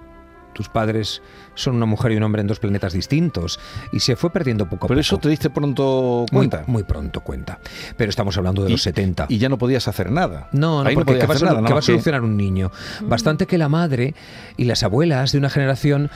tus 0.53 0.70
padres 0.70 1.22
son 1.53 1.75
una 1.75 1.86
mujer 1.86 2.13
y 2.13 2.15
un 2.15 2.24
hombre 2.24 2.39
en 2.39 2.48
dos 2.48 2.60
planetas 2.60 2.94
distintos 2.94 3.60
y 3.91 4.00
se 4.00 4.15
fue 4.15 4.29
perdiendo 4.32 4.63
poco 4.70 4.86
a 4.86 4.88
Pero 4.88 4.96
poco. 4.96 5.01
eso 5.01 5.17
te 5.17 5.27
diste 5.27 5.50
pronto 5.50 6.25
muy, 6.32 6.48
cuenta. 6.48 6.63
muy 6.67 6.84
pronto 6.84 7.20
cuenta. 7.20 7.60
Pero 7.98 8.10
estamos 8.10 8.38
hablando 8.38 8.63
de 8.63 8.70
Y- 8.70 8.72
los 8.72 8.82
70. 8.82 9.25
Y 9.27 9.38
ya 9.38 9.50
no 9.50 9.58
podías 9.58 9.86
hacer 9.89 10.10
nada. 10.12 10.48
No, 10.53 10.82
no, 10.82 10.88
Ahí 10.89 10.96
porque 10.96 11.12
podías 11.12 11.24
¿qué 11.24 11.27
va, 11.27 11.34
a 11.34 11.36
hacer 11.36 11.48
solu- 11.50 11.55
nada, 11.55 11.67
qué 11.67 11.74
va 11.74 11.79
a 11.79 11.84
solucionar 11.84 12.22
un 12.22 12.38
niño? 12.38 12.72
Bastante 13.01 13.46
que 13.48 13.58
la 13.58 13.67
madre 13.67 14.15
y 14.55 14.63
las 14.63 14.82
abuelas 14.84 15.34
de 15.34 15.38
una 15.39 15.50
generación, 15.50 16.10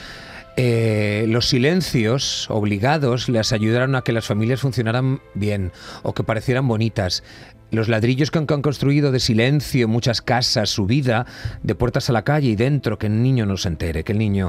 eh, 0.56 1.24
los 1.28 1.48
silencios 1.48 2.48
obligados 2.50 3.28
les 3.28 3.52
ayudaron 3.52 3.94
a 3.94 4.02
que 4.02 4.12
las 4.12 4.26
familias 4.26 4.60
funcionaran 4.60 5.20
bien 5.34 5.72
o 6.02 6.14
que 6.14 6.24
parecieran 6.24 6.66
bonitas. 6.66 7.22
Los 7.70 7.88
ladrillos 7.88 8.30
que 8.30 8.38
han, 8.38 8.46
que 8.46 8.54
han 8.54 8.62
construido 8.62 9.12
de 9.12 9.20
silencio 9.20 9.86
muchas 9.86 10.20
casas, 10.22 10.70
su 10.70 10.86
vida, 10.86 11.24
de 11.62 11.74
puertas 11.76 12.10
a 12.10 12.12
la 12.12 12.22
calle 12.22 12.48
y 12.48 12.56
dentro, 12.56 12.98
que 12.98 13.06
el 13.06 13.22
niño 13.22 13.46
no 13.46 13.56
se 13.56 13.68
entere, 13.68 14.02
que 14.02 14.12
el 14.12 14.18
niño 14.18 14.48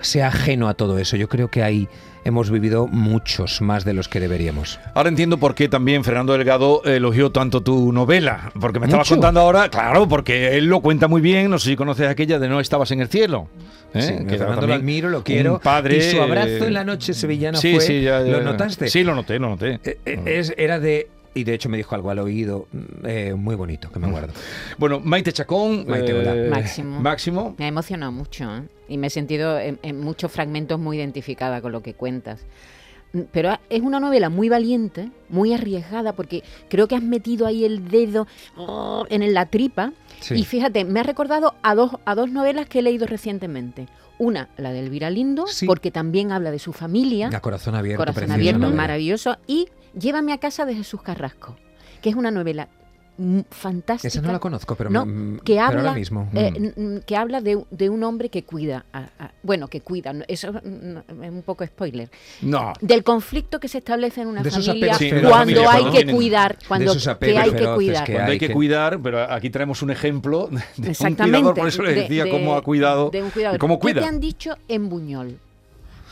sea 0.00 0.28
ajeno 0.28 0.68
a 0.68 0.74
todo 0.74 0.98
eso. 0.98 1.16
Yo 1.16 1.28
creo 1.28 1.50
que 1.50 1.64
ahí 1.64 1.88
hemos 2.24 2.50
vivido 2.50 2.86
muchos 2.86 3.60
más 3.62 3.84
de 3.84 3.92
los 3.94 4.08
que 4.08 4.20
deberíamos. 4.20 4.78
Ahora 4.94 5.08
entiendo 5.08 5.38
por 5.38 5.54
qué 5.54 5.68
también 5.68 6.04
Fernando 6.04 6.32
Delgado 6.32 6.82
elogió 6.84 7.30
tanto 7.32 7.62
tu 7.62 7.92
novela. 7.92 8.52
Porque 8.60 8.78
me 8.80 8.86
estabas 8.86 9.06
Mucho. 9.08 9.16
contando 9.16 9.40
ahora, 9.40 9.68
claro, 9.68 10.06
porque 10.08 10.56
él 10.56 10.66
lo 10.66 10.80
cuenta 10.80 11.08
muy 11.08 11.20
bien. 11.20 11.50
No 11.50 11.58
sé 11.58 11.70
si 11.70 11.76
conoces 11.76 12.08
aquella 12.08 12.38
de 12.38 12.48
No 12.48 12.60
estabas 12.60 12.90
en 12.92 13.00
el 13.00 13.08
cielo. 13.08 13.48
¿eh? 13.94 14.02
Sí, 14.02 14.24
Que 14.26 14.38
Fernando 14.38 14.66
lo 14.66 14.74
admiro, 14.74 15.08
lo 15.10 15.22
quiero. 15.24 15.58
padre, 15.60 15.96
y 15.98 16.02
su 16.02 16.20
abrazo 16.22 16.48
eh, 16.48 16.66
en 16.66 16.74
la 16.74 16.84
noche 16.84 17.12
sevillana 17.14 17.58
sí, 17.58 17.74
fue. 17.74 17.80
sí, 17.84 18.02
ya, 18.02 18.22
ya, 18.22 18.32
¿Lo 18.38 18.42
notaste? 18.42 18.88
Sí, 18.88 19.04
lo 19.04 19.14
noté, 19.14 19.38
lo 19.38 19.48
noté. 19.50 19.80
Eh, 19.84 19.98
eh, 20.06 20.20
es- 20.26 20.54
era 20.56 20.78
de. 20.80 21.08
Y 21.34 21.44
de 21.44 21.54
hecho 21.54 21.68
me 21.68 21.76
dijo 21.78 21.94
algo 21.94 22.10
al 22.10 22.18
oído 22.18 22.66
mm, 22.72 23.06
eh, 23.06 23.34
muy 23.34 23.54
bonito, 23.54 23.90
que 23.90 23.98
me 23.98 24.10
guardo. 24.10 24.32
Bueno, 24.78 25.00
Maite 25.00 25.32
Chacón. 25.32 25.86
Maite, 25.88 26.12
hola. 26.12 26.34
Máximo. 26.50 27.00
Máximo. 27.00 27.54
Me 27.58 27.64
ha 27.64 27.68
emocionado 27.68 28.12
mucho 28.12 28.44
¿eh? 28.44 28.62
y 28.88 28.98
me 28.98 29.06
he 29.06 29.10
sentido 29.10 29.58
en, 29.58 29.78
en 29.82 30.00
muchos 30.00 30.30
fragmentos 30.30 30.78
muy 30.78 30.98
identificada 30.98 31.60
con 31.62 31.72
lo 31.72 31.82
que 31.82 31.94
cuentas. 31.94 32.44
pero 33.32 33.58
es 33.70 33.80
una 33.82 33.98
novela 34.00 34.28
muy 34.30 34.48
valiente, 34.48 35.10
muy 35.28 35.52
arriesgada, 35.54 36.12
porque 36.14 36.42
creo 36.68 36.86
que 36.88 36.96
has 36.96 37.02
metido 37.02 37.46
ahí 37.46 37.64
el 37.64 37.88
dedo 37.88 38.26
oh, 38.56 39.06
en 39.10 39.32
la 39.34 39.46
tripa. 39.46 39.92
Sí. 40.20 40.34
Y 40.34 40.44
fíjate, 40.44 40.84
me 40.84 41.00
ha 41.00 41.02
recordado 41.02 41.54
a 41.62 41.74
dos, 41.74 41.92
a 42.04 42.14
dos 42.14 42.30
novelas 42.30 42.68
que 42.68 42.78
he 42.80 42.82
leído 42.82 43.06
recientemente. 43.06 43.86
Una, 44.18 44.50
la 44.56 44.72
de 44.72 44.80
Elvira 44.80 45.10
Lindo, 45.10 45.46
Sí. 45.46 45.66
porque 45.66 45.90
también 45.90 46.30
habla 46.30 46.50
de 46.50 46.58
su 46.58 46.72
familia. 46.72 47.28
A 47.32 47.40
corazón 47.40 47.74
abierto. 47.74 48.02
Corazón 48.04 48.30
abierto, 48.30 48.70
maravilloso. 48.70 49.36
Y 49.46 49.68
Llévame 49.98 50.32
a 50.32 50.38
casa 50.38 50.64
de 50.64 50.74
Jesús 50.74 51.02
Carrasco, 51.02 51.56
que 52.00 52.10
es 52.10 52.16
una 52.16 52.30
novela 52.30 52.68
mm, 53.18 53.40
fantástica. 53.50 54.08
Esa 54.08 54.22
no 54.22 54.32
la 54.32 54.38
conozco, 54.38 54.74
pero, 54.74 54.88
No, 54.88 55.04
mm, 55.04 55.40
que 55.40 55.52
pero 55.54 55.60
habla, 55.66 55.80
ahora 55.80 55.92
mismo. 55.92 56.30
eh, 56.32 56.50
n- 56.56 56.72
n- 56.76 57.00
que 57.02 57.14
habla 57.14 57.42
de, 57.42 57.62
de 57.70 57.90
un 57.90 58.02
hombre 58.04 58.30
que 58.30 58.42
cuida, 58.44 58.86
a- 58.90 59.06
a- 59.18 59.30
bueno, 59.42 59.68
que 59.68 59.82
cuida, 59.82 60.14
eso 60.28 60.48
es 60.48 60.64
un 60.64 61.42
poco 61.44 61.64
spoiler, 61.66 62.10
No. 62.40 62.72
del 62.80 63.04
conflicto 63.04 63.60
que 63.60 63.68
se 63.68 63.78
establece 63.78 64.22
en 64.22 64.28
una 64.28 64.42
De 64.42 64.50
familia 64.50 64.94
Sí, 64.94 65.10
cuando 65.10 65.28
familia, 65.30 65.60
hay 65.60 65.66
cuando 65.66 65.90
que 65.92 65.96
tienen- 65.98 66.16
cuidar, 66.16 66.58
cuando 66.66 66.92
que 67.20 67.38
hay 67.38 67.52
que 67.52 67.66
cuidar. 67.74 68.04
que 68.04 68.12
Cuando 68.14 68.32
hay 68.32 68.38
que 68.38 68.46
que- 68.48 68.52
cuidar, 68.54 68.98
pero 69.02 69.30
aquí 69.30 69.50
traemos 69.50 69.82
un 69.82 69.90
ejemplo 69.90 70.46
de, 70.50 70.56
de 70.56 70.62
un 70.78 70.86
Exactamente. 70.88 71.38
cuidador, 71.38 71.54
por 71.54 71.68
eso 71.68 71.82
le 71.82 71.94
de- 71.94 72.00
decía 72.02 72.24
de- 72.24 72.30
cómo 72.30 72.56
ha 72.56 72.62
cuidado 72.62 73.10
de 73.10 73.22
un 73.22 73.30
cuidador. 73.30 73.58
cómo 73.60 73.78
¿Qué 73.78 73.82
cuida. 73.82 74.00
te 74.00 74.06
han 74.06 74.20
dicho 74.20 74.56
en 74.68 74.88
Buñol? 74.88 75.38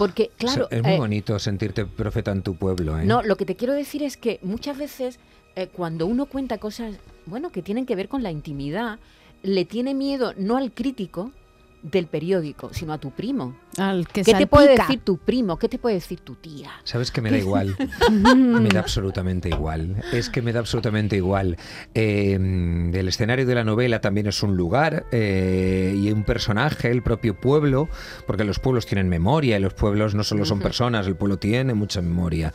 Porque, 0.00 0.30
claro, 0.38 0.66
es 0.70 0.82
muy 0.82 0.94
eh, 0.94 0.98
bonito 0.98 1.38
sentirte 1.38 1.84
profeta 1.84 2.32
en 2.32 2.40
tu 2.40 2.54
pueblo. 2.54 2.98
¿eh? 2.98 3.04
No, 3.04 3.20
lo 3.20 3.36
que 3.36 3.44
te 3.44 3.54
quiero 3.54 3.74
decir 3.74 4.02
es 4.02 4.16
que 4.16 4.40
muchas 4.42 4.78
veces 4.78 5.18
eh, 5.56 5.66
cuando 5.66 6.06
uno 6.06 6.24
cuenta 6.24 6.56
cosas, 6.56 6.94
bueno, 7.26 7.52
que 7.52 7.60
tienen 7.60 7.84
que 7.84 7.96
ver 7.96 8.08
con 8.08 8.22
la 8.22 8.30
intimidad, 8.30 8.98
le 9.42 9.66
tiene 9.66 9.92
miedo 9.92 10.32
no 10.38 10.56
al 10.56 10.72
crítico 10.72 11.32
del 11.82 12.06
periódico, 12.06 12.70
sino 12.72 12.92
a 12.92 12.98
tu 12.98 13.10
primo. 13.10 13.56
Al 13.78 14.06
que 14.08 14.22
¿Qué 14.22 14.34
te 14.34 14.46
puede 14.46 14.76
decir 14.76 15.00
tu 15.00 15.16
primo? 15.18 15.58
¿Qué 15.58 15.68
te 15.68 15.78
puede 15.78 15.94
decir 15.94 16.20
tu 16.20 16.34
tía? 16.34 16.70
Sabes 16.84 17.10
que 17.10 17.20
me 17.20 17.30
da 17.30 17.38
igual. 17.38 17.76
me 18.10 18.68
da 18.68 18.80
absolutamente 18.80 19.48
igual. 19.48 20.02
Es 20.12 20.28
que 20.28 20.42
me 20.42 20.52
da 20.52 20.60
absolutamente 20.60 21.16
igual. 21.16 21.56
Eh, 21.94 22.34
el 22.34 23.08
escenario 23.08 23.46
de 23.46 23.54
la 23.54 23.64
novela 23.64 24.00
también 24.00 24.26
es 24.26 24.42
un 24.42 24.56
lugar 24.56 25.06
eh, 25.12 25.94
y 25.96 26.10
un 26.10 26.24
personaje, 26.24 26.90
el 26.90 27.02
propio 27.02 27.38
pueblo, 27.40 27.88
porque 28.26 28.44
los 28.44 28.58
pueblos 28.58 28.86
tienen 28.86 29.08
memoria 29.08 29.56
y 29.56 29.60
los 29.60 29.74
pueblos 29.74 30.14
no 30.14 30.24
solo 30.24 30.44
son 30.44 30.60
personas, 30.60 31.06
el 31.06 31.16
pueblo 31.16 31.38
tiene 31.38 31.74
mucha 31.74 32.02
memoria. 32.02 32.52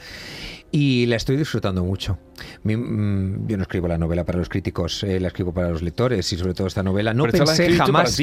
Y 0.72 1.06
la 1.06 1.16
estoy 1.16 1.38
disfrutando 1.38 1.84
mucho. 1.86 2.18
Mi- 2.64 2.76
mm, 2.76 3.48
yo 3.48 3.56
no 3.58 3.64
escribo 3.64 3.88
la 3.88 3.98
novela 3.98 4.26
para 4.26 4.40
los 4.40 4.50
críticos, 4.50 5.04
eh, 5.04 5.20
la 5.20 5.30
escribo 5.30 5.54
para 5.54 5.70
los 5.70 5.82
lectores 5.82 6.32
y 6.34 6.38
sobre 6.38 6.54
todo 6.54 6.68
esta 6.68 6.84
novela. 6.84 7.14
No 7.14 7.24
Pero 7.24 7.46
pensé 7.46 7.72
jamás. 7.72 8.20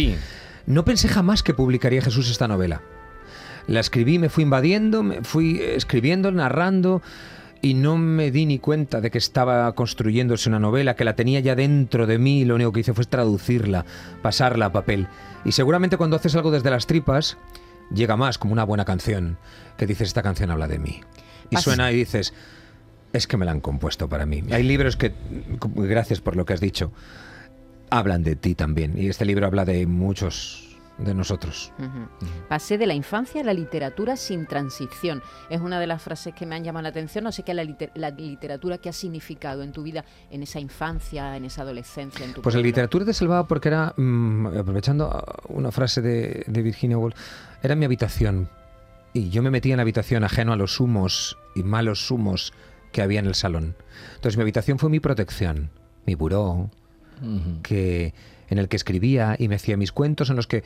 No 0.66 0.84
pensé 0.84 1.08
jamás 1.08 1.42
que 1.42 1.54
publicaría 1.54 2.02
Jesús 2.02 2.30
esta 2.30 2.48
novela. 2.48 2.82
La 3.66 3.80
escribí, 3.80 4.18
me 4.18 4.28
fui 4.28 4.42
invadiendo, 4.44 5.02
me 5.02 5.22
fui 5.22 5.60
escribiendo, 5.60 6.32
narrando 6.32 7.02
y 7.60 7.74
no 7.74 7.96
me 7.96 8.32
di 8.32 8.44
ni 8.44 8.58
cuenta 8.58 9.00
de 9.00 9.10
que 9.12 9.18
estaba 9.18 9.72
construyéndose 9.74 10.48
una 10.48 10.58
novela, 10.58 10.96
que 10.96 11.04
la 11.04 11.14
tenía 11.14 11.38
ya 11.40 11.54
dentro 11.54 12.08
de 12.08 12.18
mí 12.18 12.40
y 12.40 12.44
lo 12.44 12.56
único 12.56 12.72
que 12.72 12.80
hice 12.80 12.92
fue 12.92 13.04
traducirla, 13.04 13.84
pasarla 14.20 14.66
a 14.66 14.72
papel. 14.72 15.06
Y 15.44 15.52
seguramente 15.52 15.96
cuando 15.96 16.16
haces 16.16 16.34
algo 16.34 16.50
desde 16.50 16.70
las 16.70 16.88
tripas, 16.88 17.38
llega 17.94 18.16
más 18.16 18.38
como 18.38 18.52
una 18.52 18.64
buena 18.64 18.84
canción, 18.84 19.38
que 19.76 19.86
dices, 19.86 20.08
esta 20.08 20.22
canción 20.22 20.50
habla 20.50 20.66
de 20.66 20.80
mí. 20.80 21.00
Y 21.50 21.56
Pas- 21.56 21.60
suena 21.62 21.92
y 21.92 21.96
dices, 21.96 22.34
es 23.12 23.26
que 23.28 23.36
me 23.36 23.44
la 23.44 23.52
han 23.52 23.60
compuesto 23.60 24.08
para 24.08 24.26
mí. 24.26 24.42
Hay 24.50 24.64
libros 24.64 24.96
que, 24.96 25.12
gracias 25.76 26.20
por 26.20 26.34
lo 26.34 26.44
que 26.44 26.54
has 26.54 26.60
dicho, 26.60 26.90
hablan 27.98 28.22
de 28.22 28.36
ti 28.36 28.54
también. 28.54 28.94
Y 28.96 29.08
este 29.08 29.24
libro 29.24 29.46
habla 29.46 29.64
de 29.64 29.86
muchos 29.86 30.58
de 30.98 31.14
nosotros. 31.14 31.72
Pasé 32.48 32.78
de 32.78 32.86
la 32.86 32.94
infancia 32.94 33.40
a 33.40 33.44
la 33.44 33.54
literatura 33.54 34.16
sin 34.16 34.46
transición. 34.46 35.22
Es 35.50 35.60
una 35.60 35.80
de 35.80 35.86
las 35.86 36.00
frases 36.02 36.34
que 36.34 36.46
me 36.46 36.54
han 36.54 36.64
llamado 36.64 36.82
la 36.84 36.88
atención. 36.90 37.24
No 37.24 37.32
sé 37.32 37.42
qué 37.42 37.54
la, 37.54 37.64
liter- 37.64 37.90
la 37.94 38.10
literatura 38.10 38.78
que 38.78 38.88
ha 38.88 38.92
significado 38.92 39.62
en 39.62 39.72
tu 39.72 39.82
vida, 39.82 40.04
en 40.30 40.42
esa 40.42 40.60
infancia, 40.60 41.36
en 41.36 41.44
esa 41.44 41.62
adolescencia, 41.62 42.24
en 42.24 42.34
tu 42.34 42.42
Pues 42.42 42.54
la 42.54 42.60
literatura 42.60 43.04
te 43.04 43.14
salvaba 43.14 43.46
porque 43.48 43.68
era, 43.68 43.94
mm, 43.96 44.46
aprovechando 44.58 45.24
una 45.48 45.70
frase 45.72 46.02
de, 46.02 46.44
de 46.46 46.62
Virginia 46.62 46.98
Woolf, 46.98 47.16
era 47.62 47.74
mi 47.74 47.84
habitación. 47.84 48.48
Y 49.14 49.28
yo 49.30 49.42
me 49.42 49.50
metía 49.50 49.72
en 49.74 49.78
la 49.78 49.82
habitación 49.82 50.24
ajeno 50.24 50.52
a 50.52 50.56
los 50.56 50.78
humos 50.80 51.36
y 51.54 51.62
malos 51.62 52.10
humos 52.10 52.52
que 52.92 53.02
había 53.02 53.20
en 53.20 53.26
el 53.26 53.34
salón. 53.34 53.74
Entonces 54.14 54.36
mi 54.36 54.42
habitación 54.42 54.78
fue 54.78 54.88
mi 54.90 55.00
protección, 55.00 55.70
mi 56.06 56.14
buró, 56.14 56.70
que, 57.62 58.14
en 58.48 58.58
el 58.58 58.68
que 58.68 58.76
escribía 58.76 59.36
y 59.38 59.48
me 59.48 59.56
hacía 59.56 59.76
mis 59.76 59.92
cuentos, 59.92 60.30
en 60.30 60.36
los 60.36 60.46
que 60.46 60.62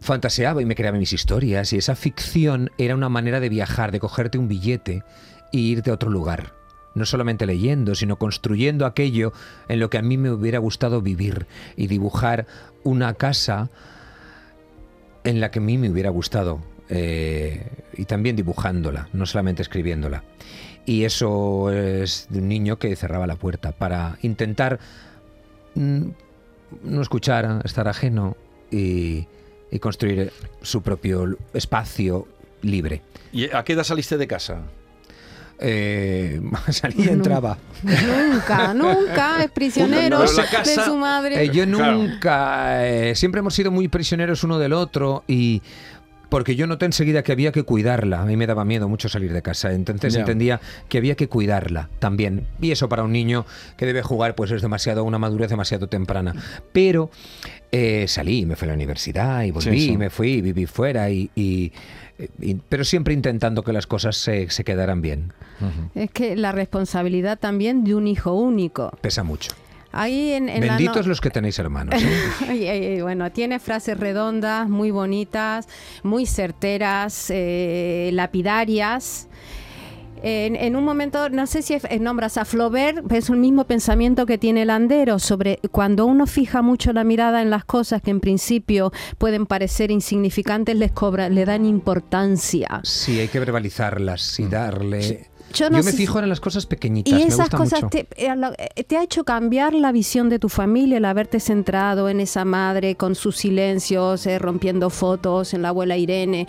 fantaseaba 0.00 0.62
y 0.62 0.64
me 0.64 0.74
creaba 0.74 0.98
mis 0.98 1.12
historias. 1.12 1.72
Y 1.72 1.76
esa 1.76 1.96
ficción 1.96 2.70
era 2.78 2.94
una 2.94 3.08
manera 3.08 3.40
de 3.40 3.48
viajar, 3.48 3.92
de 3.92 4.00
cogerte 4.00 4.38
un 4.38 4.48
billete 4.48 5.02
e 5.52 5.58
irte 5.58 5.90
a 5.90 5.94
otro 5.94 6.10
lugar. 6.10 6.54
No 6.94 7.04
solamente 7.04 7.46
leyendo, 7.46 7.94
sino 7.94 8.16
construyendo 8.16 8.86
aquello 8.86 9.32
en 9.68 9.80
lo 9.80 9.90
que 9.90 9.98
a 9.98 10.02
mí 10.02 10.16
me 10.16 10.30
hubiera 10.30 10.58
gustado 10.58 11.02
vivir 11.02 11.46
y 11.76 11.86
dibujar 11.86 12.46
una 12.82 13.14
casa 13.14 13.70
en 15.24 15.40
la 15.40 15.50
que 15.50 15.58
a 15.58 15.62
mí 15.62 15.78
me 15.78 15.90
hubiera 15.90 16.10
gustado. 16.10 16.60
eh, 16.88 17.66
y 17.96 18.04
también 18.04 18.36
dibujándola, 18.36 19.08
no 19.12 19.26
solamente 19.26 19.62
escribiéndola. 19.62 20.24
Y 20.86 21.04
eso 21.04 21.70
es 21.70 22.28
de 22.30 22.38
un 22.38 22.48
niño 22.48 22.78
que 22.78 22.94
cerraba 22.96 23.26
la 23.26 23.36
puerta 23.36 23.72
para 23.72 24.18
intentar 24.22 24.78
no 25.78 27.02
escuchar, 27.02 27.62
estar 27.64 27.88
ajeno 27.88 28.36
y, 28.70 29.26
y 29.70 29.78
construir 29.78 30.32
su 30.62 30.82
propio 30.82 31.36
espacio 31.54 32.26
libre. 32.62 33.02
¿Y 33.32 33.50
a 33.54 33.62
qué 33.64 33.72
edad 33.74 33.84
saliste 33.84 34.16
de 34.18 34.26
casa? 34.26 34.62
Eh, 35.60 36.40
salía 36.70 37.06
y 37.06 37.08
entraba. 37.08 37.58
Nunca, 37.82 38.74
nunca 38.74 39.42
es 39.44 39.50
prisionero 39.50 40.18
No, 40.20 40.24
no, 40.24 40.32
la 40.32 40.62
de 40.62 40.74
su 40.84 40.96
madre. 40.96 41.42
Eh, 41.42 41.50
yo 41.50 41.64
Claro. 41.66 41.96
nunca, 41.98 42.86
eh, 42.86 43.14
siempre 43.16 43.40
hemos 43.40 43.54
sido 43.54 43.70
muy 43.70 43.88
prisioneros 43.88 44.44
uno 44.44 44.58
del 44.58 44.72
otro 44.72 45.24
y 45.26 45.60
porque 46.28 46.56
yo 46.56 46.66
noté 46.66 46.86
enseguida 46.86 47.22
que 47.22 47.32
había 47.32 47.52
que 47.52 47.62
cuidarla. 47.62 48.22
A 48.22 48.24
mí 48.24 48.36
me 48.36 48.46
daba 48.46 48.64
miedo 48.64 48.88
mucho 48.88 49.08
salir 49.08 49.32
de 49.32 49.42
casa, 49.42 49.72
entonces 49.72 50.14
entendía 50.14 50.60
que 50.88 50.98
había 50.98 51.14
que 51.14 51.28
cuidarla 51.28 51.88
también. 51.98 52.46
Y 52.60 52.70
eso 52.70 52.88
para 52.88 53.02
un 53.04 53.12
niño 53.12 53.46
que 53.76 53.86
debe 53.86 54.02
jugar, 54.02 54.34
pues 54.34 54.50
es 54.50 54.62
demasiado 54.62 55.04
una 55.04 55.18
madurez 55.18 55.48
demasiado 55.50 55.88
temprana. 55.88 56.34
Pero 56.72 57.10
eh, 57.72 58.06
salí, 58.08 58.46
me 58.46 58.56
fui 58.56 58.66
a 58.66 58.68
la 58.70 58.74
universidad 58.74 59.42
y 59.44 59.50
volví, 59.50 59.70
Sí, 59.78 59.86
sí. 59.86 59.92
y 59.92 59.96
me 59.96 60.10
fui, 60.10 60.32
y 60.34 60.40
viví 60.42 60.66
fuera 60.66 61.10
y, 61.10 61.30
y- 61.34 61.72
y- 62.40 62.54
pero 62.68 62.84
siempre 62.84 63.14
intentando 63.14 63.62
que 63.62 63.72
las 63.72 63.86
cosas 63.86 64.16
se, 64.16 64.50
se 64.50 64.64
quedaran 64.64 65.00
bien. 65.02 65.32
Es 65.94 66.10
que 66.10 66.36
la 66.36 66.52
responsabilidad 66.52 67.38
también 67.38 67.84
de 67.84 67.94
un 67.94 68.06
hijo 68.06 68.32
único. 68.34 68.90
Pesa 69.00 69.22
mucho. 69.24 69.50
Ahí 70.00 70.32
en, 70.32 70.48
en 70.48 70.60
la 70.60 70.66
no- 70.66 70.72
Benditos 70.78 71.06
los 71.06 71.20
que 71.20 71.30
tenéis 71.30 71.58
hermanos. 71.58 72.00
¿eh? 72.02 72.08
Ay, 72.48 72.66
ay, 72.68 73.00
bueno, 73.02 73.30
tiene 73.32 73.58
frases 73.58 73.98
redondas, 73.98 74.68
muy 74.68 74.90
bonitas, 74.90 75.66
muy 76.02 76.26
certeras, 76.26 77.26
eh, 77.30 78.10
lapidarias. 78.12 79.28
En, 80.20 80.56
en 80.56 80.74
un 80.74 80.82
momento, 80.84 81.28
no 81.28 81.46
sé 81.46 81.62
si 81.62 81.74
es- 81.74 81.84
eh, 81.88 82.00
nombras 82.00 82.38
a 82.38 82.44
Flaubert, 82.44 83.10
es 83.12 83.30
el 83.30 83.36
mismo 83.36 83.64
pensamiento 83.66 84.26
que 84.26 84.36
tiene 84.36 84.64
Landero 84.64 85.20
sobre 85.20 85.60
cuando 85.70 86.06
uno 86.06 86.26
fija 86.26 86.60
mucho 86.60 86.92
la 86.92 87.04
mirada 87.04 87.40
en 87.40 87.50
las 87.50 87.64
cosas 87.64 88.02
que 88.02 88.10
en 88.10 88.18
principio 88.18 88.90
pueden 89.18 89.46
parecer 89.46 89.92
insignificantes, 89.92 90.74
les 90.74 90.90
cobra, 90.90 91.28
le 91.28 91.44
dan 91.44 91.64
importancia. 91.64 92.80
Sí, 92.82 93.20
hay 93.20 93.28
que 93.28 93.38
verbalizarlas 93.38 94.40
y 94.40 94.46
darle. 94.46 95.02
Yo 95.02 95.37
Yo, 95.54 95.70
no 95.70 95.78
me 95.82 95.90
si- 95.90 95.96
fijo 95.96 96.18
en 96.18 96.28
las 96.28 96.40
cosas 96.40 96.66
pequeñitas. 96.66 97.12
Y 97.12 97.16
me 97.16 97.22
esas 97.22 97.38
gusta 97.50 97.56
cosas 97.56 97.82
mucho. 97.84 97.90
te, 97.90 98.00
eh, 98.16 98.34
eh, 98.76 98.84
te 98.84 98.96
ha 98.96 99.02
hecho 99.02 99.24
cambiar 99.24 99.72
la 99.74 99.92
visión 99.92 100.28
de 100.28 100.38
tu 100.38 100.48
familia, 100.48 100.98
el 100.98 101.04
haberte 101.04 101.40
centrado 101.40 102.08
en 102.08 102.20
esa 102.20 102.44
madre 102.44 102.96
con 102.96 103.14
sus 103.14 103.36
silencios, 103.36 104.26
eh, 104.26 104.38
rompiendo 104.38 104.90
fotos, 104.90 105.54
en 105.54 105.62
la 105.62 105.70
abuela 105.70 105.96
Irene, 105.96 106.46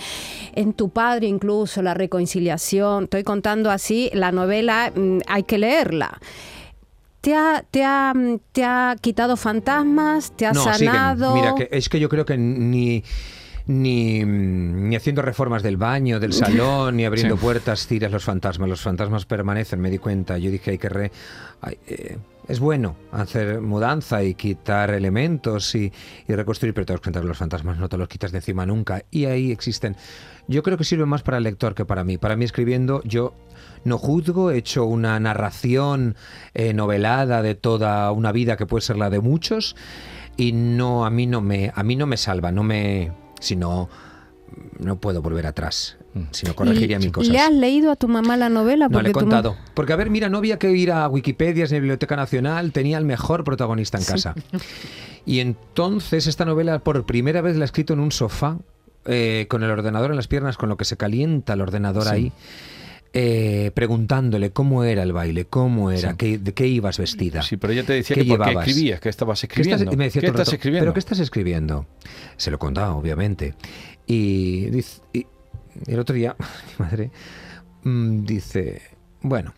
en 0.55 0.73
tu 0.73 0.89
padre 0.89 1.27
incluso, 1.27 1.81
la 1.81 1.93
reconciliación. 1.93 3.05
Estoy 3.05 3.23
contando 3.23 3.71
así, 3.71 4.09
la 4.13 4.31
novela 4.31 4.91
mm, 4.95 5.19
hay 5.27 5.43
que 5.43 5.57
leerla. 5.57 6.19
¿Te 7.21 7.35
ha, 7.35 7.65
te, 7.69 7.83
ha, 7.83 8.13
mm, 8.15 8.37
¿Te 8.53 8.63
ha 8.63 8.95
quitado 8.99 9.35
fantasmas? 9.37 10.31
¿Te 10.37 10.45
ha 10.45 10.53
no, 10.53 10.61
siguen. 10.73 10.91
sanado? 10.93 11.33
Mira, 11.35 11.53
que 11.55 11.67
es 11.71 11.89
que 11.89 11.99
yo 11.99 12.07
creo 12.09 12.25
que 12.25 12.37
ni. 12.37 13.03
Ni, 13.69 14.23
ni 14.25 14.95
haciendo 14.95 15.21
reformas 15.21 15.61
del 15.61 15.77
baño, 15.77 16.19
del 16.19 16.33
salón, 16.33 16.97
ni 16.97 17.05
abriendo 17.05 17.35
Sí. 17.37 17.41
puertas 17.43 17.85
tiras 17.85 18.11
los 18.11 18.23
fantasmas. 18.23 18.67
Los 18.67 18.81
fantasmas 18.81 19.27
permanecen, 19.27 19.79
me 19.79 19.91
di 19.91 19.99
cuenta. 19.99 20.39
Yo 20.39 20.49
dije, 20.49 20.71
hay 20.71 20.77
que 20.79 20.89
re... 20.89 21.11
ay, 21.61 21.77
eh, 21.85 22.17
es 22.47 22.59
bueno 22.59 22.95
hacer 23.11 23.61
mudanza 23.61 24.23
y 24.23 24.33
quitar 24.33 24.89
elementos 24.89 25.75
y, 25.75 25.93
y 26.27 26.33
reconstruir, 26.33 26.73
pero 26.73 26.87
te 26.87 26.93
das 26.93 26.99
cuenta 27.01 27.21
que 27.21 27.27
los 27.27 27.37
fantasmas 27.37 27.77
no 27.77 27.87
te 27.89 27.97
los 27.97 28.07
quitas 28.07 28.31
de 28.31 28.39
encima 28.39 28.65
nunca. 28.65 29.03
Y 29.11 29.25
ahí 29.25 29.51
existen. 29.51 29.95
Yo 30.47 30.63
creo 30.63 30.75
que 30.75 30.83
sirve 30.83 31.05
más 31.05 31.21
para 31.21 31.37
el 31.37 31.43
lector 31.43 31.75
que 31.75 31.85
para 31.85 32.03
mí. 32.03 32.17
Para 32.17 32.35
mí 32.35 32.45
escribiendo, 32.45 33.03
yo 33.03 33.35
no 33.83 33.99
juzgo, 33.99 34.49
he 34.49 34.57
hecho 34.57 34.85
una 34.85 35.19
narración 35.19 36.15
eh, 36.55 36.73
novelada 36.73 37.43
de 37.43 37.53
toda 37.53 38.11
una 38.13 38.31
vida 38.31 38.57
que 38.57 38.65
puede 38.65 38.81
ser 38.81 38.97
la 38.97 39.11
de 39.11 39.19
muchos 39.19 39.75
y 40.37 40.53
no 40.53 41.05
a 41.05 41.11
mí 41.11 41.27
no 41.27 41.41
me 41.41 41.71
a 41.75 41.83
mí 41.83 41.95
no 41.95 42.07
me 42.07 42.17
salva, 42.17 42.51
no 42.51 42.63
me 42.63 43.11
si 43.39 43.55
no 43.55 43.89
no 44.79 44.99
puedo 44.99 45.21
volver 45.21 45.45
atrás. 45.47 45.97
sino 46.31 46.55
corregiría 46.55 46.97
¿Y 46.97 46.99
mil 46.99 47.11
cosas. 47.11 47.31
¿Le 47.31 47.39
has 47.39 47.53
leído 47.53 47.91
a 47.91 47.95
tu 47.95 48.07
mamá 48.07 48.35
la 48.37 48.49
novela? 48.49 48.89
No 48.89 49.01
le 49.01 49.09
he 49.09 49.13
contado. 49.13 49.55
Porque, 49.73 49.93
a 49.93 49.95
ver, 49.95 50.09
mira, 50.09 50.29
no 50.29 50.37
había 50.37 50.57
que 50.57 50.71
ir 50.71 50.91
a 50.91 51.07
Wikipedia 51.07 51.65
ni 51.69 51.77
a 51.77 51.79
Biblioteca 51.79 52.15
Nacional, 52.15 52.71
tenía 52.71 52.97
el 52.97 53.05
mejor 53.05 53.43
protagonista 53.43 53.97
en 53.97 54.05
casa. 54.05 54.35
Y 55.25 55.41
entonces 55.41 56.25
esta 56.25 56.43
novela 56.43 56.79
por 56.79 57.05
primera 57.05 57.41
vez 57.41 57.55
la 57.55 57.63
he 57.63 57.65
escrito 57.65 57.93
en 57.93 57.99
un 57.99 58.11
sofá, 58.11 58.57
eh, 59.05 59.45
con 59.47 59.61
el 59.61 59.69
ordenador 59.69 60.09
en 60.09 60.15
las 60.15 60.27
piernas, 60.27 60.57
con 60.57 60.69
lo 60.69 60.77
que 60.77 60.85
se 60.85 60.97
calienta 60.97 61.53
el 61.53 61.61
ordenador 61.61 62.07
ahí. 62.07 62.31
Eh, 63.13 63.71
preguntándole 63.73 64.51
cómo 64.51 64.83
era 64.83 65.03
el 65.03 65.13
baile, 65.13 65.45
cómo 65.45 65.91
era, 65.91 66.15
qué, 66.15 66.37
de 66.37 66.53
qué 66.53 66.67
ibas 66.67 66.97
vestida. 66.99 67.41
Sí, 67.41 67.57
pero 67.57 67.73
ella 67.73 67.83
te 67.83 67.93
decía 67.93 68.15
¿Qué 68.15 68.25
que 68.25 68.37
qué 68.37 68.51
escribías, 68.51 68.99
que 68.99 69.09
estabas 69.09 69.41
¿Qué 69.41 69.47
escribiendo. 69.47 69.83
estás, 69.83 69.93
y 69.93 69.97
me 69.97 70.03
decía 70.05 70.21
¿Qué 70.21 70.27
estás 70.27 70.47
rato, 70.47 70.55
escribiendo? 70.55 70.83
¿Pero 70.83 70.93
qué 70.93 70.99
estás 70.99 71.19
escribiendo? 71.19 71.85
Se 72.37 72.51
lo 72.51 72.59
contaba, 72.59 72.95
obviamente. 72.95 73.55
Y, 74.05 74.65
dice, 74.65 75.01
y 75.13 75.25
el 75.87 75.99
otro 75.99 76.15
día, 76.15 76.35
mi 76.79 76.85
madre 76.85 77.11
mm, 77.83 78.25
dice, 78.25 78.81
bueno, 79.21 79.53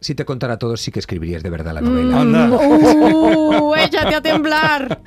si 0.00 0.14
te 0.14 0.24
contara 0.24 0.58
todo, 0.58 0.76
sí 0.76 0.90
que 0.90 0.98
escribirías 0.98 1.42
de 1.42 1.50
verdad 1.50 1.74
la 1.74 1.80
novela. 1.82 2.20
Anda. 2.20 2.48
¡Uh! 2.50 3.74
¡Échate 3.74 4.14
a 4.14 4.20
temblar! 4.22 5.00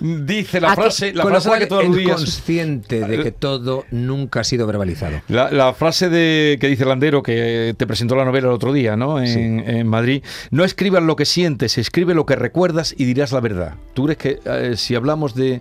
Dice 0.00 0.60
la 0.60 0.74
frase, 0.74 1.12
la 1.12 1.22
Con 1.22 1.32
lo 1.32 1.40
frase 1.40 1.48
a 1.48 1.52
la 1.52 1.58
que 1.58 1.66
tú 1.66 1.74
aludías. 1.78 2.16
consciente 2.16 3.06
de 3.06 3.22
que 3.22 3.32
todo 3.32 3.84
nunca 3.90 4.40
ha 4.40 4.44
sido 4.44 4.66
verbalizado. 4.66 5.20
La, 5.28 5.50
la 5.50 5.72
frase 5.74 6.08
de 6.08 6.56
que 6.60 6.68
dice 6.68 6.84
Landero, 6.84 7.22
que 7.22 7.74
te 7.76 7.86
presentó 7.86 8.16
la 8.16 8.24
novela 8.24 8.48
el 8.48 8.54
otro 8.54 8.72
día, 8.72 8.96
¿no? 8.96 9.20
En, 9.20 9.60
en 9.68 9.86
Madrid. 9.86 10.22
No 10.50 10.64
escribas 10.64 11.02
lo 11.02 11.16
que 11.16 11.24
sientes, 11.26 11.76
escribe 11.78 12.14
lo 12.14 12.24
que 12.26 12.36
recuerdas 12.36 12.94
y 12.96 13.04
dirás 13.04 13.32
la 13.32 13.40
verdad. 13.40 13.74
¿Tú 13.94 14.04
crees 14.04 14.18
que 14.18 14.40
eh, 14.44 14.74
si 14.76 14.94
hablamos 14.94 15.34
de, 15.34 15.60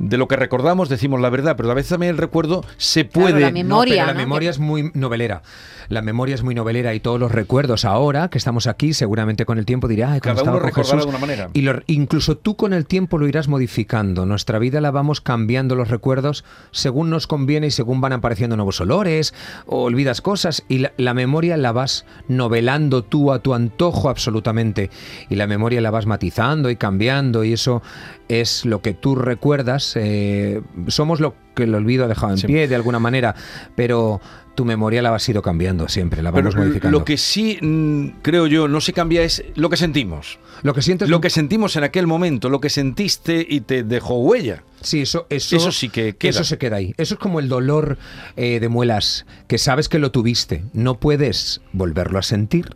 de 0.00 0.16
lo 0.16 0.26
que 0.28 0.34
recordamos, 0.36 0.88
decimos 0.88 1.20
la 1.20 1.28
verdad? 1.30 1.56
Pero 1.56 1.70
a 1.70 1.74
veces 1.74 1.90
también 1.90 2.10
el 2.10 2.18
recuerdo 2.18 2.64
se 2.78 3.06
Claro, 3.06 3.28
puede. 3.28 3.40
la 3.42 3.50
memoria, 3.52 3.94
No, 3.94 3.96
pero 3.98 4.06
la 4.06 4.12
¿no? 4.14 4.18
memoria 4.18 4.50
es 4.50 4.58
muy 4.58 4.90
novelera. 4.94 5.42
La 5.88 6.02
memoria 6.02 6.34
es 6.36 6.42
muy 6.44 6.54
novelera 6.54 6.94
y 6.94 7.00
todos 7.00 7.18
los 7.18 7.32
recuerdos 7.32 7.84
ahora 7.84 8.28
que 8.30 8.38
estamos 8.38 8.66
aquí, 8.68 8.92
seguramente 8.94 9.44
con 9.44 9.58
el 9.58 9.66
tiempo 9.66 9.88
dirá, 9.88 10.12
ay, 10.12 10.20
Cada 10.20 10.42
uno 10.42 10.58
recordará 10.60 10.98
Jesús". 10.98 11.04
de 11.04 11.10
una 11.10 11.18
manera. 11.18 11.50
Y 11.52 11.62
lo- 11.62 11.80
incluso 11.86 12.36
tú 12.38 12.54
con 12.56 12.72
el 12.72 12.86
tiempo 12.86 13.18
lo 13.18 13.26
irás 13.28 13.48
modificando. 13.48 14.24
Nuestra 14.24 14.58
vida 14.58 14.80
la 14.80 14.90
vamos 14.92 15.20
cambiando 15.20 15.74
los 15.74 15.88
recuerdos 15.88 16.44
según 16.70 17.10
nos 17.10 17.26
conviene 17.26 17.66
y 17.66 17.70
según 17.70 18.00
van 18.00 18.12
apareciendo 18.12 18.56
nuevos 18.56 18.80
olores, 18.80 19.34
o 19.66 19.82
olvidas 19.82 20.20
cosas 20.20 20.64
y 20.68 20.78
la, 20.78 20.92
la 20.96 21.12
memoria 21.12 21.56
la 21.56 21.72
vas 21.72 22.06
novelando 22.28 23.02
tú 23.02 23.32
a 23.32 23.40
tu 23.40 23.52
antojo 23.52 24.08
absolutamente. 24.08 24.90
Y 25.28 25.34
la 25.34 25.46
memoria 25.46 25.80
la 25.80 25.90
vas 25.90 26.06
matizando 26.06 26.70
y 26.70 26.76
cambiando 26.76 27.44
y 27.44 27.52
eso 27.52 27.82
es 28.28 28.64
lo 28.64 28.80
que 28.80 28.94
tú 28.94 29.16
recuerdas. 29.16 29.89
Eh, 29.96 30.60
somos 30.88 31.20
lo 31.20 31.34
que 31.54 31.64
el 31.64 31.74
olvido 31.74 32.04
ha 32.04 32.08
dejado 32.08 32.32
en 32.32 32.38
Sí. 32.38 32.46
pie 32.46 32.68
de 32.68 32.74
alguna 32.74 32.98
manera, 32.98 33.34
pero 33.74 34.20
tu 34.54 34.64
memoria 34.64 35.00
la 35.00 35.14
has 35.14 35.26
ido 35.28 35.40
cambiando 35.42 35.88
siempre, 35.88 36.22
la 36.22 36.32
Pero 36.32 36.44
vamos 36.50 36.56
modificando. 36.56 36.98
lo 36.98 37.04
que 37.04 37.16
sí 37.16 37.58
mm, 37.62 38.20
creo 38.22 38.46
yo 38.46 38.68
no 38.68 38.80
se 38.80 38.92
cambia 38.92 39.22
es 39.22 39.42
lo 39.54 39.70
que 39.70 39.76
sentimos. 39.76 40.38
Lo 40.62 40.74
que 40.74 40.82
sientes 40.82 41.08
Lo 41.08 41.20
que 41.22 41.30
sentimos 41.30 41.76
en 41.76 41.84
aquel 41.84 42.06
momento, 42.06 42.50
lo 42.50 42.60
que 42.60 42.68
sentiste 42.68 43.46
y 43.48 43.60
te 43.62 43.82
dejó 43.82 44.18
huella. 44.20 44.62
Sí, 44.82 45.02
eso, 45.02 45.26
eso, 45.30 45.56
Eso 45.56 45.72
sí 45.72 45.88
que 45.88 46.14
queda. 46.16 46.30
Eso 46.30 46.44
se 46.44 46.58
queda 46.58 46.76
ahí. 46.76 46.92
Eso 46.98 47.14
es 47.14 47.20
como 47.20 47.40
el 47.40 47.48
dolor 47.48 47.96
eh, 48.36 48.60
de 48.60 48.68
muelas, 48.68 49.24
que 49.46 49.56
sabes 49.58 49.88
que 49.88 49.98
lo 49.98 50.10
tuviste. 50.10 50.64
No 50.74 50.98
puedes 51.00 51.60
volverlo 51.72 52.18
a 52.18 52.22
sentir, 52.22 52.74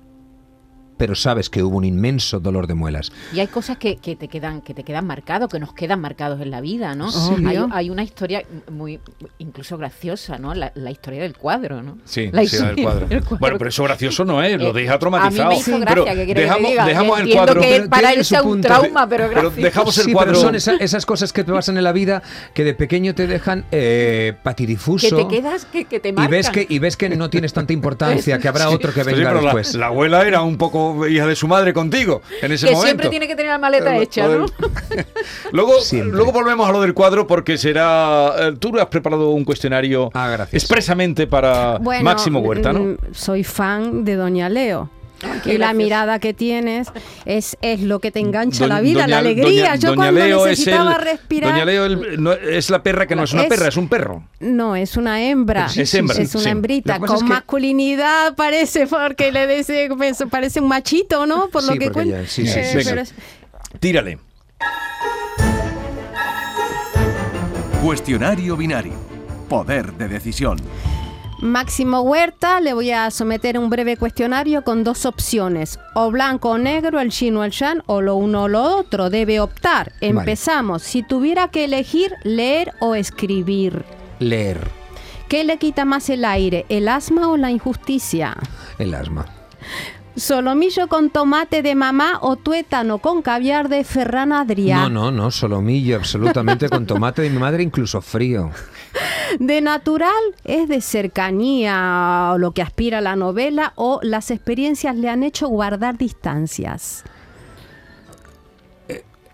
pero 0.97 1.15
sabes 1.15 1.51
que 1.51 1.63
hubo 1.63 1.77
un 1.77 1.85
inmenso 1.85 2.41
dolor 2.41 2.67
de 2.67 2.75
muelas. 2.75 3.13
Y 3.33 3.41
hay 3.41 3.47
cosas 3.49 3.79
que, 3.79 3.97
que 3.97 4.17
te 4.17 4.29
quedan 4.29 4.61
que 4.63 4.75
te 4.75 4.85
quedan 4.85 5.07
marcados, 5.07 5.51
que 5.51 5.59
nos 5.59 5.73
quedan 5.75 6.01
marcados 6.01 6.41
en 6.41 6.51
la 6.51 6.61
vida, 6.61 6.95
¿no? 6.95 7.11
Sí. 7.11 7.35
Hay, 7.73 7.91
una 7.91 8.03
historia 8.03 8.43
muy 8.71 9.01
incluso 9.39 9.77
graciosa, 9.79 10.39
¿no? 10.39 10.55
La, 10.55 10.73
la 10.75 10.91
historia 10.91 11.23
del 11.23 11.37
cuadro, 11.37 11.83
¿no? 11.83 11.99
Sí, 12.05 12.31
La 12.33 12.45
sí, 12.45 12.57
del 12.57 12.63
historia 12.65 12.85
cuadro. 12.85 13.07
del 13.07 13.21
cuadro. 13.21 13.39
Bueno, 13.39 13.59
pero 13.59 13.69
eso 13.71 13.85
gracioso 13.85 14.25
no 14.25 14.43
es, 14.43 14.61
lo 14.61 14.71
Eh, 14.71 14.83
deja 14.83 14.99
traumatizado. 14.99 15.43
A 15.43 15.51
mí 15.51 15.55
me 15.57 15.61
hizo 15.61 15.71
Pero 15.85 16.05
gracia, 16.05 16.15
que 16.15 16.25
quiere 16.27 16.41
dejamos, 16.43 16.61
que 16.63 16.67
te 16.67 16.71
diga. 16.73 16.87
dejamos 16.87 17.19
Yo 17.19 17.25
el 17.25 17.33
cuadro. 17.33 17.61
que 17.61 17.67
Pero 17.69 17.91
para 17.91 18.13
él 18.13 18.25
sea 18.25 18.43
un 18.43 18.61
trauma, 18.61 19.09
pero 19.09 19.29
Pero 19.33 19.51
dejamos 19.51 19.99
el 19.99 20.05
sí, 20.05 20.13
cuadro. 20.13 20.33
pero 20.33 20.41
son 20.43 20.55
esa- 20.55 20.77
esas 20.77 21.05
cosas 21.07 21.33
que 21.33 21.45
te 21.45 21.53
pasan 21.53 21.77
en 21.77 21.85
la 21.85 21.93
vida 21.93 22.23
que 22.55 22.65
de 22.65 22.75
pequeño 22.75 23.15
te 23.15 23.27
dejan 23.27 23.65
eh, 23.73 24.33
que 24.35 24.39
patidifuso. 24.43 25.17
te 25.17 25.29
quedas, 25.29 25.65
que, 25.67 25.85
que 25.85 26.01
te 26.01 26.09
y 26.11 26.13
marcan. 26.13 26.31
ves 26.31 26.51
que 26.51 26.67
y 26.69 26.79
ves 26.79 26.97
que 26.97 27.09
no 27.11 27.31
tienes 27.31 27.53
tanta 27.53 27.73
importancia, 27.73 28.39
que 28.39 28.49
habrá 28.49 28.69
otro 28.71 28.93
que 28.93 29.05
Sí, 29.05 29.11
venga 29.13 29.33
la- 29.35 29.41
después. 29.41 29.75
La, 29.75 29.87
abuela 29.87 30.27
era 30.27 30.43
un 30.43 30.57
poco 30.57 30.84
hija 31.09 31.27
de 31.27 31.37
su 31.37 31.47
madre 31.49 31.73
contigo 31.73 32.23
en 32.43 32.53
ese 32.53 32.67
que 32.67 32.73
momento. 32.73 32.87
siempre 32.87 33.09
tiene 33.11 33.27
que 33.27 33.35
tener 33.37 33.53
la 33.53 33.59
maleta 33.59 33.93
Lo- 33.95 34.01
hecha, 34.01 34.27
¿no? 34.29 34.47
luego, 35.53 35.81
Siempre. 35.81 36.17
luego 36.17 36.33
volvemos 36.33 36.69
a 36.69 36.73
lo 36.73 36.81
del 36.81 36.95
cuadro 36.95 37.27
porque 37.27 37.59
será. 37.59 38.33
eh, 38.39 38.53
Tú 38.59 38.79
has 38.79 38.87
preparado 38.87 39.31
un 39.31 39.45
cuestionario 39.45 40.11
Ah, 40.15 40.47
expresamente 40.53 41.27
para 41.27 41.79
Bueno, 41.79 42.05
Máximo 42.05 42.41
Huerta, 42.41 42.73
¿no? 42.73 42.81
mm, 42.81 42.97
Soy 43.13 43.45
fan 43.45 44.05
de 44.05 44.17
Doña 44.17 44.49
Leo. 44.49 44.89
Y 45.45 45.59
la 45.59 45.73
mirada 45.73 46.19
que 46.19 46.35
tienes 46.35 46.89
es, 47.25 47.57
es 47.63 47.81
lo 47.81 48.01
que 48.01 48.11
te 48.11 48.21
engancha 48.21 48.65
Doña- 48.65 48.75
la 48.75 48.81
vida, 48.81 49.07
la 49.07 49.19
alegría. 49.19 49.71
Doña- 49.73 49.77
Yo 49.77 49.89
Doña 49.91 49.97
cuando 49.97 50.21
Leo 50.21 50.47
es 50.47 50.51
necesitaba 50.59 50.95
el- 50.97 51.03
respirar. 51.03 51.51
Doña 51.53 51.65
Leo 51.65 51.85
el- 51.87 52.23
no, 52.23 52.33
es 52.33 52.71
la 52.71 52.83
perra 52.83 53.07
que 53.07 53.17
no 53.17 53.25
es 53.25 53.33
una 53.33 53.43
Es- 53.43 53.49
perra, 53.49 53.69
es 53.69 53.77
un 53.77 53.89
perro. 53.89 54.25
No, 54.41 54.77
es 54.77 54.97
una 54.97 55.23
hembra. 55.23 55.69
Sí, 55.69 55.83
Es 55.83 55.95
hembra, 55.95 56.17
Es 56.21 56.35
una 56.35 56.45
sí. 56.45 56.51
hembrita. 56.51 56.95
Lo 56.99 57.01
que 57.03 57.07
Con 57.09 57.17
es 57.17 57.23
que- 57.23 57.29
masculinidad 57.29 58.35
parece, 58.35 58.87
porque 58.87 59.33
le 59.33 59.47
dice, 59.57 59.89
parece 60.31 60.61
un 60.61 60.69
machito, 60.69 61.27
¿no? 61.27 61.49
Por 61.49 61.63
lo 61.65 61.73
Sí, 61.73 61.79
que 61.79 61.85
porque 61.87 61.95
cuenta. 62.11 62.23
ya- 62.23 62.29
sí, 62.29 62.47
sí, 62.47 62.59
Eh, 62.59 62.81
pero 62.85 63.01
es- 63.01 63.15
Tírale. 63.81 64.19
Cuestionario 67.83 68.57
binario. 68.57 68.93
Poder 69.49 69.93
de 69.93 70.09
decisión. 70.09 70.57
Máximo 71.41 72.01
Huerta, 72.03 72.61
le 72.61 72.73
voy 72.73 72.91
a 72.91 73.11
someter 73.11 73.59
un 73.59 73.71
breve 73.71 73.97
cuestionario 73.97 74.63
con 74.63 74.85
dos 74.85 75.05
opciones. 75.05 75.79
O 75.95 76.11
blanco 76.11 76.51
o 76.51 76.59
negro, 76.59 77.01
el 77.01 77.11
chino 77.11 77.41
o 77.41 77.45
el 77.45 77.51
shan, 77.51 77.83
o 77.87 78.01
lo 78.01 78.17
uno 78.17 78.45
o 78.45 78.49
lo 78.49 78.63
otro. 78.63 79.11
Debe 79.11 79.41
optar. 79.41 79.93
Empezamos. 80.01 80.83
Si 80.83 81.03
tuviera 81.03 81.49
que 81.49 81.65
elegir, 81.65 82.15
leer 82.23 82.73
o 82.81 82.95
escribir. 82.95 83.85
Leer 84.21 84.85
¿Qué 85.29 85.43
le 85.43 85.59
quita 85.59 85.85
más 85.85 86.11
el 86.11 86.25
aire, 86.25 86.67
el 86.69 86.87
asma 86.87 87.29
o 87.29 87.37
la 87.37 87.51
injusticia? 87.51 88.37
el 88.79 88.95
asma. 88.95 89.27
¿Solomillo 90.17 90.87
con 90.87 91.11
tomate 91.11 91.63
de 91.63 91.75
mamá 91.75 92.19
o 92.21 92.37
tuétano 92.37 92.99
con 92.99 93.21
caviar 93.21 93.69
de 93.69 93.83
Ferran 93.83 94.31
Adrià? 94.33 94.77
No, 94.77 94.89
no, 94.89 95.11
no, 95.11 95.31
solomillo, 95.33 95.97
absolutamente 95.97 96.69
con 96.69 96.87
tomate 96.87 97.23
de 97.23 97.31
mi 97.31 97.39
madre, 97.39 97.65
incluso 97.65 98.01
frío. 98.01 98.51
¿De 99.39 99.61
natural 99.61 100.13
es 100.45 100.69
de 100.69 100.81
cercanía 100.81 102.31
o 102.33 102.39
lo 102.39 102.53
que 102.53 102.63
aspira 102.63 103.01
la 103.01 103.17
novela 103.17 103.73
o 103.77 104.01
las 104.03 104.31
experiencias 104.31 104.97
le 104.97 105.09
han 105.09 105.23
hecho 105.23 105.49
guardar 105.49 105.99
distancias? 105.99 107.05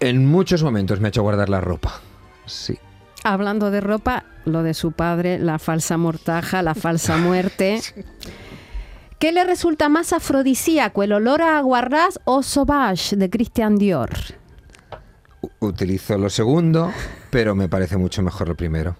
En 0.01 0.27
muchos 0.27 0.63
momentos 0.63 0.99
me 0.99 1.09
ha 1.09 1.11
hecho 1.11 1.23
guardar 1.23 1.51
la 1.51 1.61
ropa. 1.61 2.01
Sí. 2.47 2.79
Hablando 3.23 3.71
de 3.71 3.83
ropa, 3.83 4.25
lo 4.47 4.63
de 4.63 4.73
su 4.73 4.93
padre, 4.93 5.39
la 5.39 5.59
falsa 5.59 5.99
mortaja, 5.99 6.63
la 6.63 6.75
falsa 6.75 7.19
muerte. 7.19 7.81
¿Qué 9.19 9.33
le 9.33 9.45
resulta 9.45 9.91
más 9.91 10.15
afrodisíaco, 10.15 11.03
el 11.03 11.13
olor 11.13 11.43
a 11.43 11.59
aguarrás 11.59 12.19
o 12.25 12.43
sauvage 12.43 13.17
de 13.17 13.29
Christian 13.29 13.77
Dior? 13.77 14.11
Utilizo 15.59 16.17
lo 16.17 16.31
segundo, 16.31 16.91
pero 17.29 17.55
me 17.55 17.69
parece 17.69 17.99
mucho 17.99 18.23
mejor 18.23 18.49
lo 18.49 18.55
primero. 18.55 18.97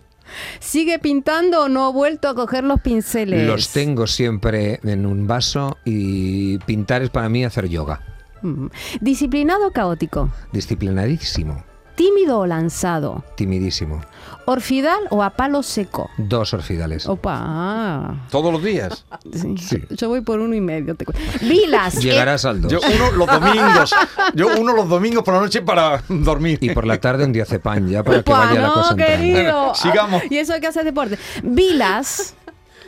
¿Sigue 0.59 0.99
pintando 0.99 1.65
o 1.65 1.69
no 1.69 1.85
ha 1.85 1.91
vuelto 1.91 2.29
a 2.29 2.35
coger 2.35 2.65
los 2.65 2.81
pinceles? 2.81 3.47
Los 3.47 3.71
tengo 3.71 4.07
siempre 4.07 4.81
en 4.85 5.07
un 5.07 5.27
vaso 5.27 5.79
y 5.85 6.59
pintar 6.59 7.03
es 7.03 7.11
para 7.11 7.29
mí 7.29 7.45
hacer 7.45 7.69
yoga. 7.69 8.01
Mm. 8.43 8.67
¿Disciplinado 9.01 9.69
o 9.69 9.71
caótico? 9.71 10.31
Disciplinadísimo, 10.53 11.65
¿Tímido 12.01 12.39
o 12.39 12.47
lanzado? 12.47 13.23
timidísimo. 13.35 14.01
¿Orfidal 14.47 15.01
o 15.11 15.23
a 15.23 15.29
palo 15.31 15.63
seco? 15.63 16.09
Dos 16.17 16.55
orfidales. 16.55 17.07
Opa. 17.07 18.15
Todos 18.31 18.51
los 18.51 18.63
días. 18.65 19.05
Sí. 19.35 19.55
Sí. 19.59 19.83
Yo 19.91 20.09
voy 20.09 20.23
por 20.23 20.41
uno 20.41 20.55
y 20.55 20.63
medio. 20.63 20.95
te 20.95 21.05
cu- 21.05 21.13
Vilas. 21.43 21.97
eh, 21.99 22.01
Llegarás 22.01 22.47
al 22.47 22.63
dos. 22.63 22.73
Yo 22.73 22.81
uno 22.81 23.11
los 23.13 23.27
domingos. 23.29 23.95
Yo 24.35 24.47
uno 24.59 24.73
los 24.73 24.89
domingos 24.89 25.23
por 25.25 25.35
la 25.35 25.41
noche 25.41 25.61
para 25.61 26.03
dormir. 26.09 26.57
Y 26.63 26.71
por 26.71 26.87
la 26.87 26.99
tarde 26.99 27.27
un 27.27 27.33
diazepam 27.33 27.87
ya 27.89 28.03
para 28.03 28.23
que 28.23 28.31
Opa, 28.31 28.47
vaya 28.47 28.61
la 28.63 28.67
no, 28.69 28.73
cosa 28.75 28.91
entrando. 28.93 29.17
querido. 29.17 29.75
Sigamos. 29.75 30.23
Ah, 30.25 30.27
Y 30.31 30.39
eso 30.39 30.55
hay 30.55 30.61
que 30.63 30.67
hacer 30.69 30.85
deporte. 30.85 31.19
Vilas. 31.43 32.35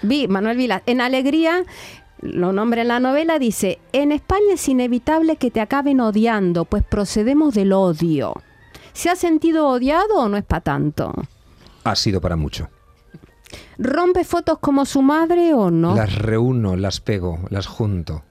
Vi, 0.01 0.27
Manuel 0.27 0.57
Vilas. 0.57 0.81
En 0.87 1.03
Alegría, 1.03 1.64
lo 2.22 2.53
nombra 2.55 2.81
en 2.81 2.88
la 2.88 2.98
novela, 2.98 3.38
dice, 3.38 3.79
en 3.92 4.11
España 4.11 4.55
es 4.55 4.66
inevitable 4.70 5.37
que 5.37 5.51
te 5.51 5.61
acaben 5.61 6.01
odiando, 6.01 6.64
pues 6.64 6.83
procedemos 6.83 7.53
del 7.53 7.75
odio. 7.75 8.33
¿Se 8.92 9.11
ha 9.11 9.16
sentido 9.16 9.68
odiado 9.68 10.16
o 10.16 10.28
no 10.28 10.37
es 10.37 10.44
para 10.44 10.61
tanto? 10.62 11.12
Ha 11.85 11.96
sido 11.96 12.20
para 12.20 12.37
mucho. 12.37 12.68
¿Rompe 13.78 14.24
fotos 14.24 14.59
como 14.61 14.85
su 14.85 15.02
madre 15.02 15.55
o 15.55 15.70
no? 15.70 15.94
Las 15.96 16.14
reúno, 16.16 16.76
las 16.76 17.00
pego, 17.00 17.38
las 17.50 17.66
junto. 17.66 18.22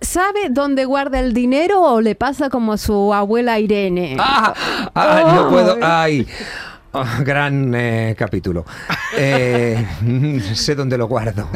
¿Sabe 0.00 0.48
dónde 0.50 0.84
guarda 0.84 1.18
el 1.20 1.32
dinero 1.32 1.80
o 1.82 2.00
le 2.00 2.14
pasa 2.14 2.50
como 2.50 2.74
a 2.74 2.78
su 2.78 3.14
abuela 3.14 3.58
Irene? 3.58 4.16
¡Ah! 4.20 4.52
¡Ah! 4.94 5.32
No 5.34 5.48
puedo. 5.48 5.78
¡Ay! 5.80 6.26
Ah, 6.92 7.20
gran 7.24 7.74
eh, 7.74 8.14
capítulo. 8.18 8.64
Eh, 9.16 9.86
sé 10.54 10.74
dónde 10.74 10.98
lo 10.98 11.06
guardo. 11.08 11.48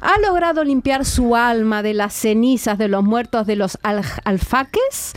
¿Ha 0.00 0.18
logrado 0.18 0.64
limpiar 0.64 1.04
su 1.04 1.34
alma 1.36 1.82
de 1.82 1.94
las 1.94 2.12
cenizas 2.14 2.76
de 2.78 2.88
los 2.88 3.02
muertos 3.02 3.46
de 3.46 3.56
los 3.56 3.78
al- 3.82 4.04
alfaques? 4.24 5.14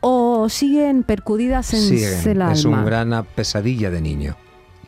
¿O 0.00 0.48
siguen 0.48 1.02
percudidas 1.02 1.72
en 1.74 1.80
Sí, 1.80 2.28
el 2.30 2.42
alma? 2.42 2.52
es 2.52 2.64
una 2.64 2.84
gran 2.84 3.26
pesadilla 3.34 3.90
de 3.90 4.00
niño. 4.00 4.36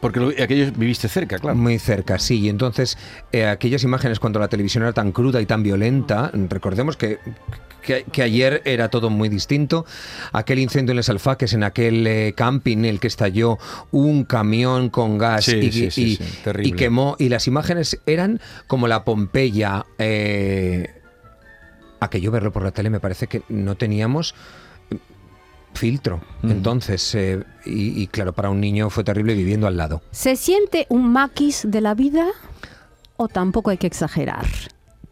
Porque 0.01 0.21
lo- 0.21 0.29
aquello 0.29 0.71
viviste 0.77 1.09
cerca, 1.09 1.39
claro. 1.39 1.57
Muy 1.57 1.79
cerca, 1.81 2.19
sí. 2.21 2.39
Y 2.41 2.49
entonces, 2.49 2.97
eh, 3.33 3.47
aquellas 3.47 3.83
imágenes 3.83 4.21
cuando 4.21 4.39
la 4.39 4.47
televisión 4.49 4.85
era 4.85 4.93
tan 4.93 5.11
cruda 5.11 5.41
y 5.41 5.47
tan 5.47 5.65
violenta, 5.65 6.31
recordemos 6.49 6.97
que, 6.97 7.19
que, 7.83 8.05
que 8.05 8.23
ayer 8.23 8.63
era 8.65 8.91
todo 8.91 9.11
muy 9.11 9.29
distinto. 9.29 9.85
Aquel 10.33 10.61
incendio 10.61 10.93
en 10.93 10.99
Les 10.99 11.09
Alfaques, 11.09 11.53
en 11.53 11.65
aquel 11.65 12.07
eh, 12.07 12.33
camping 12.37 12.79
en 12.79 12.85
el 12.85 13.01
que 13.01 13.09
estalló 13.09 13.59
un 13.91 14.23
camión 14.23 14.89
con 14.89 15.19
gas 15.19 15.47
Sí, 15.47 15.57
y, 15.57 15.73
sí, 15.73 15.91
sí, 15.91 16.03
y- 16.05 16.17
sí, 16.17 16.25
terrible. 16.45 16.69
y 16.69 16.73
quemó. 16.75 17.17
Y 17.19 17.29
las 17.29 17.49
imágenes 17.49 17.99
eran 18.07 18.41
como 18.69 18.87
la 18.87 19.03
Pompeya. 19.05 19.85
eh, 19.99 20.95
aquello 21.99 22.31
verlo 22.31 22.53
por 22.53 22.63
la 22.63 22.71
tele 22.71 22.91
me 22.91 23.01
parece 23.01 23.27
que 23.27 23.43
no 23.49 23.75
teníamos 23.77 24.37
filtro. 25.75 26.21
Mm. 26.43 26.51
Entonces, 26.51 27.15
eh, 27.15 27.43
y, 27.65 28.03
y 28.03 28.07
claro, 28.07 28.33
para 28.33 28.51
un 28.51 28.61
niño 28.61 28.91
fue 28.91 29.05
terrible 29.05 29.35
viviendo 29.35 29.67
al 29.67 29.77
lado. 29.77 30.03
¿Se 30.11 30.37
siente 30.37 30.87
un 30.89 31.13
maquis 31.13 31.63
de 31.69 31.81
la 31.81 31.95
vida? 31.95 32.27
¿O 33.17 33.29
tampoco 33.29 33.71
hay 33.71 33.79
que 33.79 33.87
exagerar? 33.87 34.47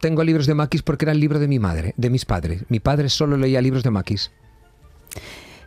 Tengo 0.00 0.22
libros 0.22 0.46
de 0.46 0.54
Maquis 0.54 0.82
porque 0.82 1.04
era 1.06 1.12
el 1.12 1.20
libro 1.20 1.38
de 1.38 1.48
mi 1.48 1.58
madre, 1.58 1.94
de 1.96 2.10
mis 2.10 2.24
padres. 2.24 2.64
Mi 2.68 2.80
padre 2.80 3.08
solo 3.08 3.36
leía 3.36 3.60
libros 3.60 3.82
de 3.82 3.90
Maquis. 3.90 4.30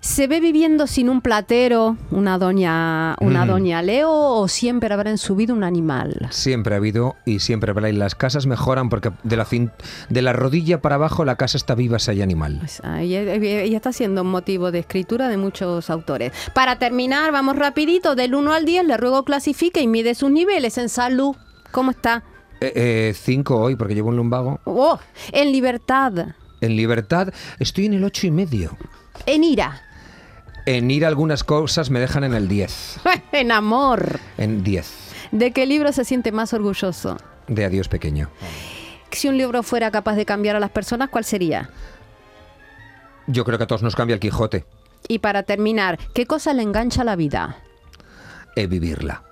¿Se 0.02 0.28
ve 0.28 0.40
viviendo 0.40 0.88
sin 0.88 1.10
un 1.10 1.20
platero, 1.20 1.98
una 2.10 2.38
doña, 2.38 3.18
una 3.20 3.44
Mm. 3.44 3.48
doña 3.50 3.82
Leo, 3.82 4.10
o 4.10 4.48
siempre 4.48 4.94
habrá 4.94 5.10
en 5.10 5.18
su 5.18 5.36
vida 5.36 5.54
un 5.54 5.64
animal? 5.66 6.30
Siempre 6.32 6.74
ha 6.74 6.78
habido 6.78 7.18
y 7.26 7.40
siempre 7.40 7.72
habrá. 7.72 7.90
Y 7.90 7.94
las 7.94 8.16
casas 8.16 8.46
mejoran 8.46 8.88
porque 8.90 9.12
de 9.24 9.36
la, 9.36 9.46
cin- 9.46 9.72
de 10.08 10.22
la 10.22 10.32
rodilla 10.32 10.82
para 10.82 10.96
abajo 10.96 11.26
la 11.26 11.36
casa 11.36 11.58
está 11.58 11.76
viva 11.76 12.00
si 12.00 12.12
hay 12.12 12.22
animal. 12.22 12.58
Pues, 12.60 12.82
ella, 13.00 13.22
ella 13.34 13.76
está 13.76 13.92
siendo 13.92 14.22
un 14.22 14.30
motivo 14.32 14.72
de 14.72 14.80
escritura 14.80 15.28
de 15.28 15.36
muchos 15.36 15.90
autores. 15.90 16.32
Para 16.54 16.80
terminar, 16.80 17.34
vamos 17.34 17.58
rapidito, 17.58 18.16
del 18.16 18.36
1 18.36 18.54
al 18.54 18.64
10, 18.64 18.86
le 18.86 18.96
ruego 18.96 19.26
clasifique 19.26 19.82
y 19.82 19.88
mide 19.88 20.16
sus 20.16 20.32
niveles 20.32 20.78
en 20.78 20.88
salud. 20.88 21.36
¿Cómo 21.72 21.92
está? 21.92 22.24
Eh, 22.62 22.72
eh, 22.74 23.14
cinco 23.16 23.58
hoy 23.60 23.76
porque 23.76 23.96
llevo 23.96 24.10
un 24.10 24.16
lumbago. 24.16 24.62
Oh, 24.64 24.98
en 25.34 25.52
libertad, 25.52 26.14
En 26.62 26.76
libertad 26.78 27.34
estoy 27.60 27.86
en 27.88 27.94
el 27.96 28.04
ocho 28.06 28.28
y 28.28 28.32
medio. 28.32 28.78
en 29.26 29.44
ira, 29.44 29.82
En 30.70 30.92
ir 30.92 31.04
a 31.04 31.08
algunas 31.08 31.44
cosas 31.44 31.90
me 31.90 32.00
dejan 32.00 32.24
en 32.24 32.36
el 32.36 32.48
10. 32.48 33.00
en 33.32 33.52
amor. 33.52 34.20
En 34.38 34.64
10. 34.64 34.88
¿De 35.32 35.52
qué 35.52 35.66
libro 35.66 35.92
se 35.92 36.06
siente 36.06 36.32
más 36.32 36.54
orgulloso? 36.54 37.18
De 37.48 37.66
adiós 37.66 37.88
pequeño. 37.88 38.30
Si 39.10 39.28
un 39.28 39.36
libro 39.36 39.64
fuera 39.64 39.90
capaz 39.90 40.14
de 40.14 40.28
cambiar 40.28 40.56
a 40.56 40.60
las 40.60 40.70
personas, 40.70 41.10
¿cuál 41.10 41.26
sería? 41.26 41.72
Yo 43.26 43.46
creo 43.46 43.58
que 43.58 43.64
a 43.64 43.68
todos 43.68 43.82
nos 43.82 43.96
cambia 43.96 44.14
el 44.14 44.20
Quijote. 44.20 44.64
Y 45.08 45.18
para 45.18 45.42
terminar, 45.42 45.98
¿qué 46.14 46.28
cosa 46.28 46.54
le 46.54 46.62
engancha 46.62 47.02
a 47.02 47.06
la 47.06 47.16
vida? 47.16 47.64
Eh, 48.56 48.68
vivirla. 48.68 49.24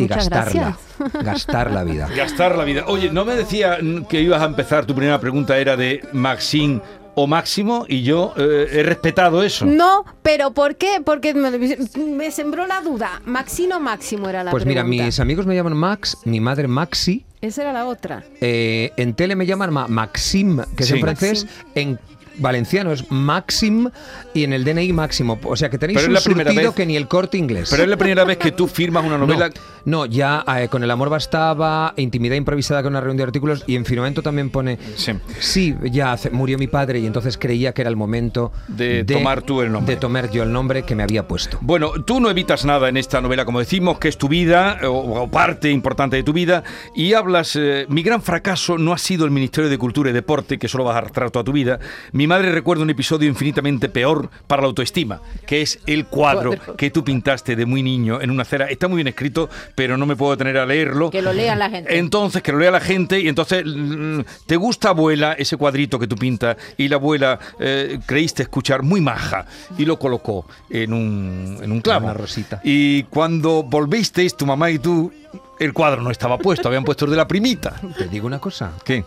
Y 0.00 0.08
Muchas 0.08 0.28
gastarla. 0.30 0.78
Gastar 1.22 1.70
la 1.70 1.84
vida. 1.84 2.08
Gastar 2.16 2.56
la 2.56 2.64
vida. 2.64 2.84
Oye, 2.86 3.10
no 3.10 3.24
me 3.24 3.34
decía 3.34 3.78
que 4.08 4.20
ibas 4.20 4.42
a 4.42 4.46
empezar, 4.46 4.86
tu 4.86 4.94
primera 4.94 5.20
pregunta 5.20 5.58
era 5.58 5.76
de 5.76 6.00
Maxim 6.12 6.80
o 7.16 7.26
Máximo, 7.26 7.84
y 7.88 8.02
yo 8.02 8.32
eh, 8.36 8.68
he 8.72 8.82
respetado 8.84 9.42
eso. 9.42 9.66
No, 9.66 10.04
pero 10.22 10.52
¿por 10.52 10.76
qué? 10.76 11.02
Porque 11.04 11.34
me, 11.34 11.50
me 11.98 12.30
sembró 12.30 12.66
la 12.66 12.80
duda. 12.80 13.20
Maxino 13.26 13.80
Máximo 13.80 14.28
era 14.28 14.44
la 14.44 14.50
Pues 14.52 14.64
mira, 14.64 14.82
pregunta. 14.82 15.04
mis 15.06 15.20
amigos 15.20 15.44
me 15.46 15.54
llaman 15.56 15.76
Max, 15.76 16.16
mi 16.24 16.40
madre 16.40 16.68
Maxi. 16.68 17.26
Esa 17.40 17.62
era 17.62 17.72
la 17.72 17.86
otra. 17.86 18.22
Eh, 18.40 18.92
en 18.96 19.14
tele 19.14 19.34
me 19.34 19.44
llaman 19.46 19.72
Ma- 19.72 19.88
Maxim, 19.88 20.60
que 20.76 20.82
es 20.84 20.88
Sí. 20.88 20.94
en 20.94 21.00
francés. 21.00 21.46
En 21.74 21.98
valenciano 22.40 22.92
es 22.92 23.10
Maxim 23.10 23.88
y 24.34 24.44
en 24.44 24.52
el 24.52 24.64
DNI 24.64 24.92
Máximo. 24.92 25.38
O 25.44 25.56
sea 25.56 25.70
que 25.70 25.78
tenéis 25.78 25.98
Pero 25.98 26.04
es 26.04 26.08
un 26.08 26.14
la 26.14 26.20
primera 26.20 26.50
surtido 26.50 26.70
vez- 26.70 26.76
que 26.76 26.86
ni 26.86 26.96
el 26.96 27.06
corte 27.08 27.38
inglés. 27.38 27.68
Pero 27.70 27.82
es 27.84 27.88
la 27.88 27.96
primera 27.96 28.24
vez 28.24 28.38
que 28.38 28.52
tú 28.52 28.66
firmas 28.66 29.04
una 29.04 29.18
novela. 29.18 29.48
No, 29.48 29.54
no, 29.84 30.06
ya 30.06 30.44
eh, 30.58 30.68
con 30.68 30.82
El 30.84 30.90
amor 30.90 31.08
bastaba, 31.08 31.94
Intimidad 31.96 32.36
improvisada 32.36 32.82
con 32.82 32.92
una 32.92 33.00
reunión 33.00 33.18
de 33.18 33.22
artículos 33.24 33.64
y 33.66 33.76
en 33.76 33.84
Firmamento 33.84 34.22
también 34.22 34.50
pone... 34.50 34.78
Sí. 34.96 35.12
Sí, 35.38 35.74
ya 35.90 36.12
hace- 36.12 36.30
murió 36.30 36.58
mi 36.58 36.66
padre 36.66 36.98
y 36.98 37.06
entonces 37.06 37.36
creía 37.38 37.72
que 37.72 37.82
era 37.82 37.90
el 37.90 37.96
momento 37.96 38.52
De 38.68 39.04
tomar 39.04 39.42
tú 39.42 39.62
el 39.62 39.70
nombre. 39.72 39.94
De 39.94 40.00
tomar 40.00 40.30
yo 40.30 40.42
el 40.42 40.52
nombre 40.52 40.82
que 40.82 40.94
me 40.94 41.02
había 41.02 41.26
puesto. 41.26 41.58
Bueno, 41.60 41.92
tú 42.04 42.20
no 42.20 42.30
evitas 42.30 42.64
nada 42.64 42.88
en 42.88 42.96
esta 42.96 43.20
novela, 43.20 43.44
como 43.44 43.58
decimos, 43.58 43.98
que 43.98 44.08
es 44.08 44.18
tu 44.18 44.28
vida 44.28 44.78
o, 44.84 44.88
o 45.22 45.30
parte 45.30 45.70
importante 45.70 46.16
de 46.16 46.22
tu 46.22 46.32
vida, 46.32 46.62
y 46.94 47.14
hablas, 47.14 47.56
eh, 47.56 47.86
mi 47.88 48.02
gran 48.02 48.22
fracaso 48.22 48.78
no 48.78 48.92
ha 48.92 48.98
sido 48.98 49.24
el 49.24 49.30
Ministerio 49.30 49.68
de 49.70 49.78
Cultura 49.78 50.10
y 50.10 50.12
Deporte, 50.12 50.58
que 50.58 50.68
solo 50.68 50.84
vas 50.84 50.94
a 50.94 50.98
arrastrar 50.98 51.30
toda 51.30 51.44
tu 51.44 51.52
vida. 51.52 51.78
Mi 52.12 52.26
madre 52.30 52.52
recuerda 52.52 52.82
un 52.84 52.90
episodio 52.90 53.28
infinitamente 53.28 53.88
peor 53.88 54.30
para 54.46 54.62
la 54.62 54.68
autoestima, 54.68 55.20
que 55.46 55.62
es 55.62 55.80
el 55.86 56.06
cuadro 56.06 56.50
Cuadro. 56.50 56.76
que 56.76 56.90
tú 56.90 57.02
pintaste 57.02 57.56
de 57.56 57.66
muy 57.66 57.82
niño 57.82 58.20
en 58.20 58.30
una 58.30 58.42
acera. 58.42 58.66
Está 58.66 58.86
muy 58.88 58.96
bien 58.96 59.08
escrito, 59.08 59.50
pero 59.74 59.96
no 59.96 60.06
me 60.06 60.14
puedo 60.14 60.36
tener 60.36 60.56
a 60.58 60.64
leerlo. 60.64 61.10
Que 61.10 61.22
lo 61.22 61.32
lean 61.32 61.58
la 61.58 61.68
gente. 61.68 61.98
Entonces, 61.98 62.42
que 62.42 62.52
lo 62.52 62.58
lea 62.58 62.70
la 62.70 62.80
gente 62.80 63.20
y 63.20 63.28
entonces, 63.28 63.64
mm, 63.66 64.20
¿te 64.46 64.56
gusta, 64.56 64.90
abuela, 64.90 65.32
ese 65.32 65.56
cuadrito 65.56 65.98
que 65.98 66.06
tú 66.06 66.16
pintas? 66.16 66.56
Y 66.76 66.88
la 66.88 66.96
abuela 66.96 67.38
eh, 67.58 67.98
creíste 68.06 68.44
escuchar 68.44 68.82
muy 68.82 69.00
maja 69.00 69.46
y 69.76 69.84
lo 69.84 69.98
colocó 69.98 70.46
en 70.70 70.92
un, 70.92 71.58
en 71.60 71.72
un 71.72 71.80
clavo. 71.80 72.06
Una 72.06 72.14
rosita. 72.14 72.60
Y 72.62 73.02
cuando 73.04 73.64
volvisteis, 73.64 74.36
tu 74.36 74.46
mamá 74.46 74.70
y 74.70 74.78
tú, 74.78 75.12
el 75.58 75.72
cuadro 75.72 76.00
no 76.00 76.10
estaba 76.10 76.38
puesto, 76.38 76.68
habían 76.68 76.84
puesto 76.84 77.06
el 77.06 77.10
de 77.10 77.16
la 77.16 77.26
primita. 77.26 77.74
Te 77.98 78.06
digo 78.06 78.26
una 78.26 78.38
cosa. 78.38 78.72
¿Qué? 78.84 79.04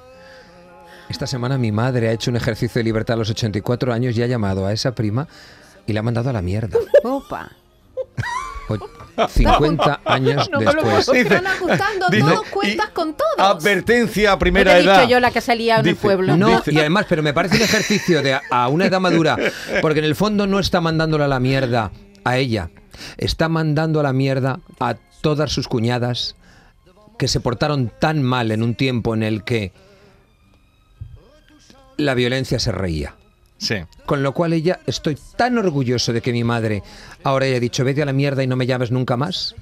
Esta 1.13 1.27
semana 1.27 1.59
mi 1.59 1.71
madre 1.71 2.09
ha 2.09 2.11
hecho 2.11 2.31
un 2.31 2.37
ejercicio 2.37 2.79
de 2.79 2.83
libertad 2.85 3.13
a 3.13 3.17
los 3.17 3.29
84 3.29 3.93
años 3.93 4.17
y 4.17 4.23
ha 4.23 4.25
llamado 4.25 4.65
a 4.65 4.73
esa 4.73 4.95
prima 4.95 5.27
y 5.85 5.93
la 5.93 5.99
ha 5.99 6.03
mandado 6.03 6.31
a 6.31 6.33
la 6.33 6.41
mierda. 6.41 6.75
Opa. 7.03 7.51
O- 8.67 9.27
50 9.29 10.01
años 10.05 10.49
No 10.49 10.57
después. 10.57 11.07
ajustando 11.07 12.07
Dice, 12.09 12.25
cuentas 12.51 12.89
con 12.89 13.13
todos. 13.13 13.35
Advertencia 13.37 14.31
a 14.31 14.33
No 14.33 14.39
primera 14.39 14.71
te 14.73 14.79
he 14.79 14.83
edad. 14.85 15.01
dicho 15.01 15.09
yo 15.11 15.19
la 15.19 15.29
que 15.29 15.39
salía 15.41 15.77
en 15.81 15.87
el 15.87 15.95
pueblo. 15.95 16.35
No, 16.35 16.57
Dice- 16.57 16.73
y 16.73 16.79
además, 16.79 17.05
pero 17.07 17.21
me 17.21 17.31
parece 17.31 17.57
un 17.57 17.61
ejercicio 17.61 18.23
de 18.23 18.33
a- 18.33 18.41
a 18.49 18.67
una 18.69 18.87
edad 18.87 18.99
madura, 18.99 19.37
porque 19.83 19.99
en 19.99 20.05
el 20.05 20.15
fondo 20.15 20.47
no 20.47 20.57
está 20.57 20.81
mandándola 20.81 21.25
a 21.25 21.27
la 21.27 21.39
mierda 21.39 21.91
a 22.23 22.37
ella, 22.37 22.71
está 23.17 23.49
mandando 23.49 23.99
a 23.99 24.03
la 24.03 24.13
mierda 24.13 24.61
a 24.79 24.95
todas 25.21 25.51
sus 25.51 25.67
cuñadas 25.67 26.35
que 27.19 27.27
se 27.27 27.39
portaron 27.39 27.91
tan 27.99 28.23
mal 28.23 28.51
en 28.51 28.63
un 28.63 28.73
tiempo 28.73 29.13
en 29.13 29.21
el 29.21 29.43
que 29.43 29.73
la 31.97 32.13
violencia 32.13 32.59
se 32.59 32.71
reía. 32.71 33.15
Sí. 33.57 33.75
Con 34.05 34.23
lo 34.23 34.33
cual 34.33 34.53
ella, 34.53 34.79
estoy 34.85 35.17
tan 35.37 35.57
orgulloso 35.57 36.11
de 36.11 36.21
que 36.21 36.33
mi 36.33 36.43
madre 36.43 36.83
ahora 37.23 37.45
haya 37.45 37.59
dicho, 37.59 37.83
vete 37.85 38.01
a 38.01 38.05
la 38.05 38.13
mierda 38.13 38.43
y 38.43 38.47
no 38.47 38.55
me 38.55 38.65
llames 38.65 38.91
nunca 38.91 39.15
más, 39.15 39.55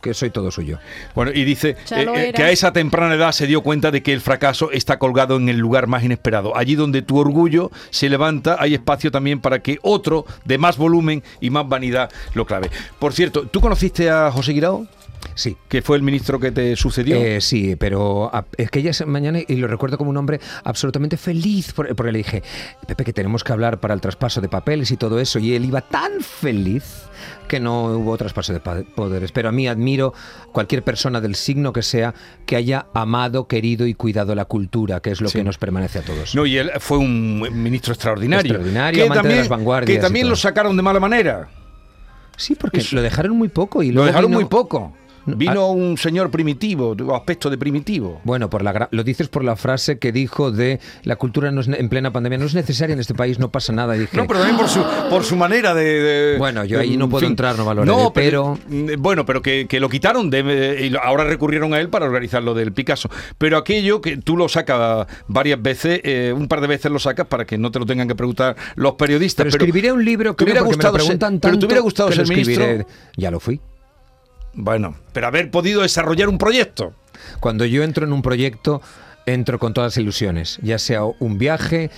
que 0.00 0.14
soy 0.14 0.30
todo 0.30 0.50
suyo. 0.50 0.78
Bueno, 1.14 1.32
y 1.34 1.44
dice 1.44 1.70
eh, 1.90 2.06
eh, 2.14 2.32
que 2.34 2.42
a 2.42 2.50
esa 2.50 2.72
temprana 2.72 3.14
edad 3.14 3.32
se 3.32 3.46
dio 3.46 3.62
cuenta 3.62 3.90
de 3.90 4.02
que 4.02 4.12
el 4.12 4.20
fracaso 4.20 4.70
está 4.70 4.98
colgado 4.98 5.36
en 5.36 5.48
el 5.48 5.56
lugar 5.56 5.86
más 5.86 6.04
inesperado. 6.04 6.56
Allí 6.56 6.74
donde 6.74 7.02
tu 7.02 7.18
orgullo 7.18 7.70
se 7.90 8.08
levanta, 8.08 8.56
hay 8.58 8.74
espacio 8.74 9.10
también 9.10 9.40
para 9.40 9.60
que 9.60 9.78
otro 9.82 10.26
de 10.44 10.58
más 10.58 10.76
volumen 10.76 11.22
y 11.40 11.50
más 11.50 11.68
vanidad 11.68 12.10
lo 12.34 12.44
clave. 12.44 12.70
Por 12.98 13.12
cierto, 13.14 13.46
¿tú 13.46 13.60
conociste 13.60 14.10
a 14.10 14.30
José 14.30 14.52
Guirao? 14.52 14.86
Sí. 15.36 15.56
Que 15.68 15.82
fue 15.82 15.96
el 15.98 16.02
ministro 16.02 16.40
que 16.40 16.50
te 16.50 16.74
sucedió. 16.76 17.16
Eh, 17.16 17.40
sí, 17.40 17.76
pero 17.76 18.34
a- 18.34 18.46
es 18.56 18.70
que 18.70 18.78
ella 18.80 18.90
esa 18.90 19.06
mañana, 19.06 19.38
y 19.46 19.56
lo 19.56 19.68
recuerdo 19.68 19.98
como 19.98 20.10
un 20.10 20.16
hombre 20.16 20.40
absolutamente 20.64 21.16
feliz, 21.18 21.72
por- 21.74 21.94
porque 21.94 22.10
le 22.10 22.18
dije, 22.18 22.42
Pepe, 22.88 23.04
que 23.04 23.12
tenemos 23.12 23.44
que 23.44 23.52
hablar 23.52 23.78
para 23.78 23.92
el 23.94 24.00
traspaso 24.00 24.40
de 24.40 24.48
papeles 24.48 24.90
y 24.90 24.96
todo 24.96 25.20
eso, 25.20 25.38
y 25.38 25.54
él 25.54 25.64
iba 25.66 25.82
tan 25.82 26.20
feliz 26.22 27.02
que 27.48 27.60
no 27.60 27.84
hubo 27.98 28.16
traspaso 28.16 28.52
de 28.54 28.60
poderes. 28.60 29.30
Pero 29.30 29.50
a 29.50 29.52
mí 29.52 29.68
admiro 29.68 30.14
cualquier 30.52 30.82
persona 30.82 31.20
del 31.20 31.34
signo 31.34 31.72
que 31.72 31.82
sea 31.82 32.14
que 32.46 32.56
haya 32.56 32.86
amado, 32.94 33.46
querido 33.46 33.86
y 33.86 33.92
cuidado 33.94 34.34
la 34.34 34.46
cultura, 34.46 35.00
que 35.00 35.10
es 35.10 35.20
lo 35.20 35.28
Sí. 35.28 35.38
que 35.38 35.44
nos 35.44 35.58
permanece 35.58 35.98
a 35.98 36.02
todos. 36.02 36.34
No, 36.34 36.46
y 36.46 36.56
él 36.56 36.70
fue 36.80 36.98
un 36.98 37.40
ministro 37.62 37.92
extraordinario. 37.92 38.52
Extraordinario, 38.52 38.98
que 38.98 39.02
amante 39.06 39.16
de 39.18 39.22
también, 39.22 39.38
las 39.40 39.48
vanguardias 39.48 39.96
Que 39.96 40.02
también 40.02 40.28
lo 40.30 40.34
sacaron 40.36 40.76
de 40.76 40.82
mala 40.82 40.98
manera. 40.98 41.48
Sí, 42.38 42.54
porque 42.54 42.78
Eso. 42.80 42.96
lo 42.96 43.02
dejaron 43.02 43.36
muy 43.36 43.48
poco 43.48 43.82
y 43.82 43.92
Lo 43.92 44.04
dejaron 44.04 44.30
vino- 44.30 44.40
muy 44.40 44.48
poco. 44.48 44.94
No, 45.26 45.36
Vino 45.36 45.60
ah. 45.62 45.70
un 45.70 45.98
señor 45.98 46.30
primitivo, 46.30 46.96
aspecto 47.14 47.50
de 47.50 47.58
primitivo. 47.58 48.20
Bueno, 48.24 48.48
por 48.48 48.62
la 48.62 48.88
lo 48.90 49.04
dices 49.04 49.28
por 49.28 49.42
la 49.44 49.56
frase 49.56 49.98
que 49.98 50.12
dijo 50.12 50.50
de 50.52 50.80
la 51.02 51.16
cultura 51.16 51.50
no 51.50 51.60
es 51.60 51.68
ne- 51.68 51.78
en 51.78 51.88
plena 51.88 52.12
pandemia 52.12 52.38
no 52.38 52.46
es 52.46 52.54
necesaria 52.54 52.92
en 52.94 53.00
este 53.00 53.14
país, 53.14 53.38
no 53.38 53.50
pasa 53.50 53.72
nada. 53.72 53.96
Y 53.96 54.00
dije, 54.00 54.16
No, 54.16 54.26
pero 54.26 54.40
también 54.40 54.56
por 54.58 54.68
su, 54.68 54.82
por 55.10 55.24
su 55.24 55.36
manera 55.36 55.74
de, 55.74 55.84
de- 55.84 56.38
Bueno, 56.38 56.64
yo 56.64 56.78
ahí 56.80 56.96
no 56.96 57.08
puedo 57.08 57.20
fin. 57.20 57.30
entrar, 57.30 57.56
no 57.58 57.64
valoraré, 57.64 57.90
No, 58.02 58.12
pero- 58.12 58.58
mm, 58.68 58.86
Bueno, 58.98 59.26
pero 59.26 59.42
que, 59.42 59.66
que 59.68 59.80
lo 59.80 59.88
quitaron 59.88 60.30
de, 60.30 60.78
y 60.86 60.90
lo- 60.90 61.02
ahora 61.02 61.24
recurrieron 61.24 61.74
a 61.74 61.80
él 61.80 61.88
para 61.88 62.06
organizar 62.06 62.42
lo 62.42 62.54
del 62.54 62.72
Picasso. 62.72 63.08
Pero 63.38 63.56
aquello 63.58 64.00
que 64.00 64.16
tú 64.18 64.36
lo 64.36 64.48
sacas 64.48 65.06
varias 65.26 65.60
veces, 65.60 66.00
eh, 66.04 66.32
un 66.36 66.46
par 66.48 66.60
de 66.60 66.66
veces 66.68 66.90
lo 66.92 66.98
sacas 66.98 67.26
para 67.26 67.44
que 67.44 67.58
no 67.58 67.70
te 67.70 67.78
lo 67.78 67.86
tengan 67.86 68.06
que 68.08 68.14
preguntar 68.14 68.56
los 68.76 68.94
periodistas. 68.94 69.44
pero 69.50 69.64
escribiré 69.64 69.92
un 69.92 70.04
libro 70.04 70.34
¿te 70.34 70.44
creo, 70.44 70.46
hubiera 70.54 70.60
porque 70.64 70.76
me 70.76 70.82
lo 70.84 70.90
gustado 70.90 70.96
ser- 70.98 71.18
preguntan 71.18 71.40
pero 71.40 71.52
tanto 71.52 71.58
te 71.60 71.66
hubiera 71.66 71.80
gustado 71.82 72.08
que 72.10 72.14
ser 72.16 72.28
ministro. 72.28 72.66
Ya 73.16 73.30
lo 73.30 73.40
fui. 73.40 73.60
Bueno, 74.56 74.94
pero 75.12 75.26
haber 75.28 75.50
podido 75.50 75.82
desarrollar 75.82 76.28
un 76.28 76.38
proyecto. 76.38 76.92
Cuando 77.40 77.64
yo 77.64 77.82
entro 77.84 78.04
en 78.06 78.12
un 78.12 78.22
proyecto, 78.22 78.82
entro 79.26 79.58
con 79.58 79.72
todas 79.74 79.92
las 79.94 79.98
ilusiones, 80.02 80.58
ya 80.62 80.78
sea 80.78 81.02
un 81.04 81.38
viaje, 81.38 81.90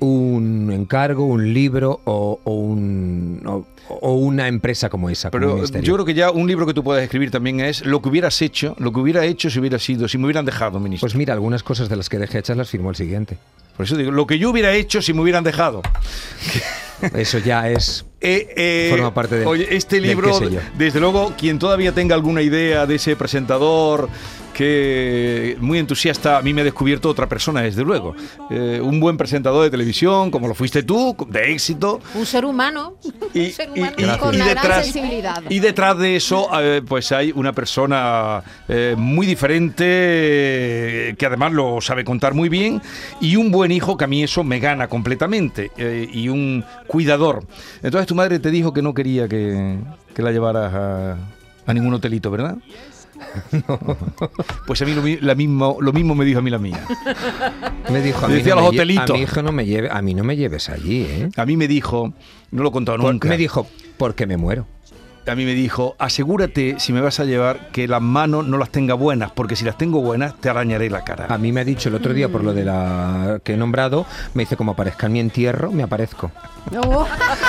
un 0.00 0.70
encargo, 0.72 1.24
un 1.26 1.52
libro 1.54 2.00
o, 2.04 2.40
o 2.44 2.52
un, 2.54 3.40
o- 3.46 3.66
o 3.88 4.14
una 4.14 4.48
empresa 4.48 4.88
como 4.88 5.10
esa. 5.10 5.30
Pero 5.30 5.56
yo 5.82 5.94
creo 5.94 6.04
que 6.04 6.14
ya 6.14 6.30
un 6.30 6.46
libro 6.46 6.66
que 6.66 6.72
tú 6.74 6.82
puedes 6.82 7.02
escribir 7.04 7.30
también 7.30 7.60
es 7.60 7.84
lo 7.84 8.00
que 8.00 8.08
hubieras 8.08 8.40
hecho, 8.42 8.74
lo 8.78 8.92
que 8.92 9.00
hubiera 9.00 9.24
hecho 9.24 9.50
si 9.50 9.58
hubiera 9.60 9.78
sido, 9.78 10.08
si 10.08 10.16
me 10.18 10.24
hubieran 10.24 10.44
dejado, 10.44 10.80
ministro. 10.80 11.06
Pues 11.06 11.14
mira, 11.16 11.34
algunas 11.34 11.62
cosas 11.62 11.88
de 11.88 11.96
las 11.96 12.08
que 12.08 12.18
dejé 12.18 12.38
hechas 12.38 12.56
las 12.56 12.70
firmó 12.70 12.90
el 12.90 12.96
siguiente. 12.96 13.38
Por 13.76 13.86
eso 13.86 13.96
digo, 13.96 14.10
lo 14.12 14.26
que 14.26 14.38
yo 14.38 14.50
hubiera 14.50 14.72
hecho 14.72 15.02
si 15.02 15.12
me 15.12 15.20
hubieran 15.20 15.44
dejado. 15.44 15.82
Eso 17.14 17.38
ya 17.38 17.68
es... 17.68 18.04
Eh, 18.20 18.48
eh, 18.56 18.88
Forma 18.90 19.12
parte 19.12 19.36
del- 19.36 19.46
Oye, 19.46 19.76
este 19.76 20.00
libro, 20.00 20.40
desde 20.78 21.00
luego, 21.00 21.34
quien 21.36 21.58
todavía 21.58 21.92
tenga 21.92 22.14
alguna 22.14 22.40
idea 22.40 22.86
de 22.86 22.94
ese 22.94 23.16
presentador 23.16 24.08
que 24.54 25.56
muy 25.60 25.78
entusiasta, 25.78 26.38
a 26.38 26.42
mí 26.42 26.54
me 26.54 26.62
ha 26.62 26.64
descubierto 26.64 27.10
otra 27.10 27.28
persona, 27.28 27.60
desde 27.60 27.82
luego. 27.84 28.14
Eh, 28.50 28.80
un 28.82 29.00
buen 29.00 29.16
presentador 29.18 29.62
de 29.64 29.70
televisión, 29.70 30.30
como 30.30 30.48
lo 30.48 30.54
fuiste 30.54 30.82
tú, 30.82 31.14
de 31.28 31.52
éxito. 31.52 32.00
Un 32.14 32.24
ser 32.24 32.44
humano. 32.46 32.94
Y, 33.34 33.46
un 33.46 33.50
ser 33.52 33.68
y- 33.74 33.80
humano. 33.80 33.96
y- 33.98 34.18
Con 34.18 34.34
y 34.34 34.38
gran 34.38 34.48
detrás, 34.48 34.84
sensibilidad. 34.84 35.42
y 35.50 35.58
detrás 35.58 35.98
de 35.98 36.16
eso, 36.16 36.48
eh, 36.60 36.80
pues 36.86 37.12
hay 37.12 37.32
una 37.34 37.52
persona 37.52 38.42
eh, 38.68 38.94
muy 38.96 39.26
diferente, 39.26 39.84
eh, 39.86 41.14
que 41.18 41.26
además 41.26 41.52
lo 41.52 41.80
sabe 41.80 42.04
contar 42.04 42.32
muy 42.34 42.48
bien, 42.48 42.80
y 43.20 43.36
un 43.36 43.50
buen 43.50 43.72
hijo 43.72 43.96
que 43.96 44.04
a 44.04 44.08
mí 44.08 44.22
eso 44.22 44.44
me 44.44 44.60
gana 44.60 44.88
completamente, 44.88 45.70
eh, 45.76 46.08
y 46.12 46.28
un 46.28 46.64
cuidador. 46.86 47.44
Entonces 47.82 48.06
tu 48.06 48.14
madre 48.14 48.38
te 48.38 48.50
dijo 48.50 48.72
que 48.72 48.82
no 48.82 48.94
quería 48.94 49.28
que, 49.28 49.78
que 50.14 50.22
la 50.22 50.30
llevaras 50.30 50.72
a, 50.72 51.16
a 51.66 51.74
ningún 51.74 51.92
hotelito, 51.94 52.30
¿verdad? 52.30 52.56
Pues 54.66 54.80
a 54.82 54.84
mí 54.84 54.94
lo, 54.94 55.02
la 55.26 55.34
mismo, 55.34 55.76
lo 55.80 55.92
mismo 55.92 56.14
me 56.14 56.24
dijo 56.24 56.38
a 56.38 56.42
mí 56.42 56.50
la 56.50 56.58
mía. 56.58 56.84
Me 57.90 58.00
dijo 58.00 58.24
a 58.24 58.28
Me 58.28 58.34
mí, 58.34 58.38
decía 58.40 58.54
no 58.54 58.62
los 58.62 58.72
me 58.72 58.78
hotelitos. 58.78 59.10
a 59.10 59.12
mi 59.14 59.20
hijo 59.22 59.42
no 59.42 59.52
me 59.52 59.66
lleve, 59.66 59.90
a 59.90 60.00
mí 60.02 60.14
no 60.14 60.24
me 60.24 60.36
lleves 60.36 60.68
allí, 60.70 61.02
¿eh? 61.02 61.28
A 61.36 61.44
mí 61.46 61.56
me 61.56 61.68
dijo, 61.68 62.12
no 62.50 62.62
lo 62.62 62.68
he 62.70 62.72
contado 62.72 62.98
Por- 62.98 63.12
nunca. 63.12 63.28
me 63.28 63.36
dijo, 63.36 63.66
porque 63.98 64.26
me 64.26 64.36
muero. 64.36 64.66
A 65.26 65.34
mí 65.34 65.44
me 65.44 65.54
dijo, 65.54 65.96
asegúrate 65.98 66.76
si 66.78 66.92
me 66.92 67.00
vas 67.00 67.20
a 67.20 67.24
llevar 67.24 67.70
que 67.70 67.88
las 67.88 68.02
manos 68.02 68.46
no 68.46 68.58
las 68.58 68.70
tenga 68.70 68.94
buenas, 68.94 69.30
porque 69.32 69.56
si 69.56 69.64
las 69.64 69.78
tengo 69.78 70.00
buenas 70.00 70.34
te 70.40 70.48
arañaré 70.48 70.90
la 70.90 71.04
cara. 71.04 71.26
A 71.28 71.38
mí 71.38 71.52
me 71.52 71.60
ha 71.60 71.64
dicho 71.64 71.88
el 71.88 71.94
otro 71.94 72.12
día 72.12 72.28
por 72.28 72.44
lo 72.44 72.52
de 72.52 72.64
la 72.64 73.40
que 73.42 73.54
he 73.54 73.56
nombrado, 73.56 74.06
me 74.34 74.42
dice 74.42 74.56
como 74.56 74.72
aparezca 74.72 75.06
en 75.06 75.12
mi 75.12 75.20
entierro, 75.20 75.70
me 75.72 75.82
aparezco. 75.82 76.30
Oh, 76.76 77.06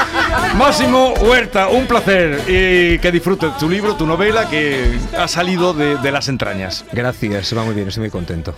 Máximo 0.58 1.14
Huerta, 1.22 1.68
un 1.68 1.86
placer 1.86 2.42
y 2.48 3.00
que 3.00 3.12
disfrutes 3.12 3.58
tu 3.58 3.70
libro, 3.70 3.96
tu 3.96 4.06
novela 4.06 4.50
que 4.50 4.98
ha 5.18 5.28
salido 5.28 5.74
de, 5.74 5.98
de 5.98 6.12
las 6.12 6.28
entrañas. 6.28 6.86
Gracias, 6.92 7.56
va 7.58 7.64
muy 7.64 7.76
bien, 7.76 7.88
estoy 7.88 8.02
muy 8.02 8.10
contento. 8.10 8.56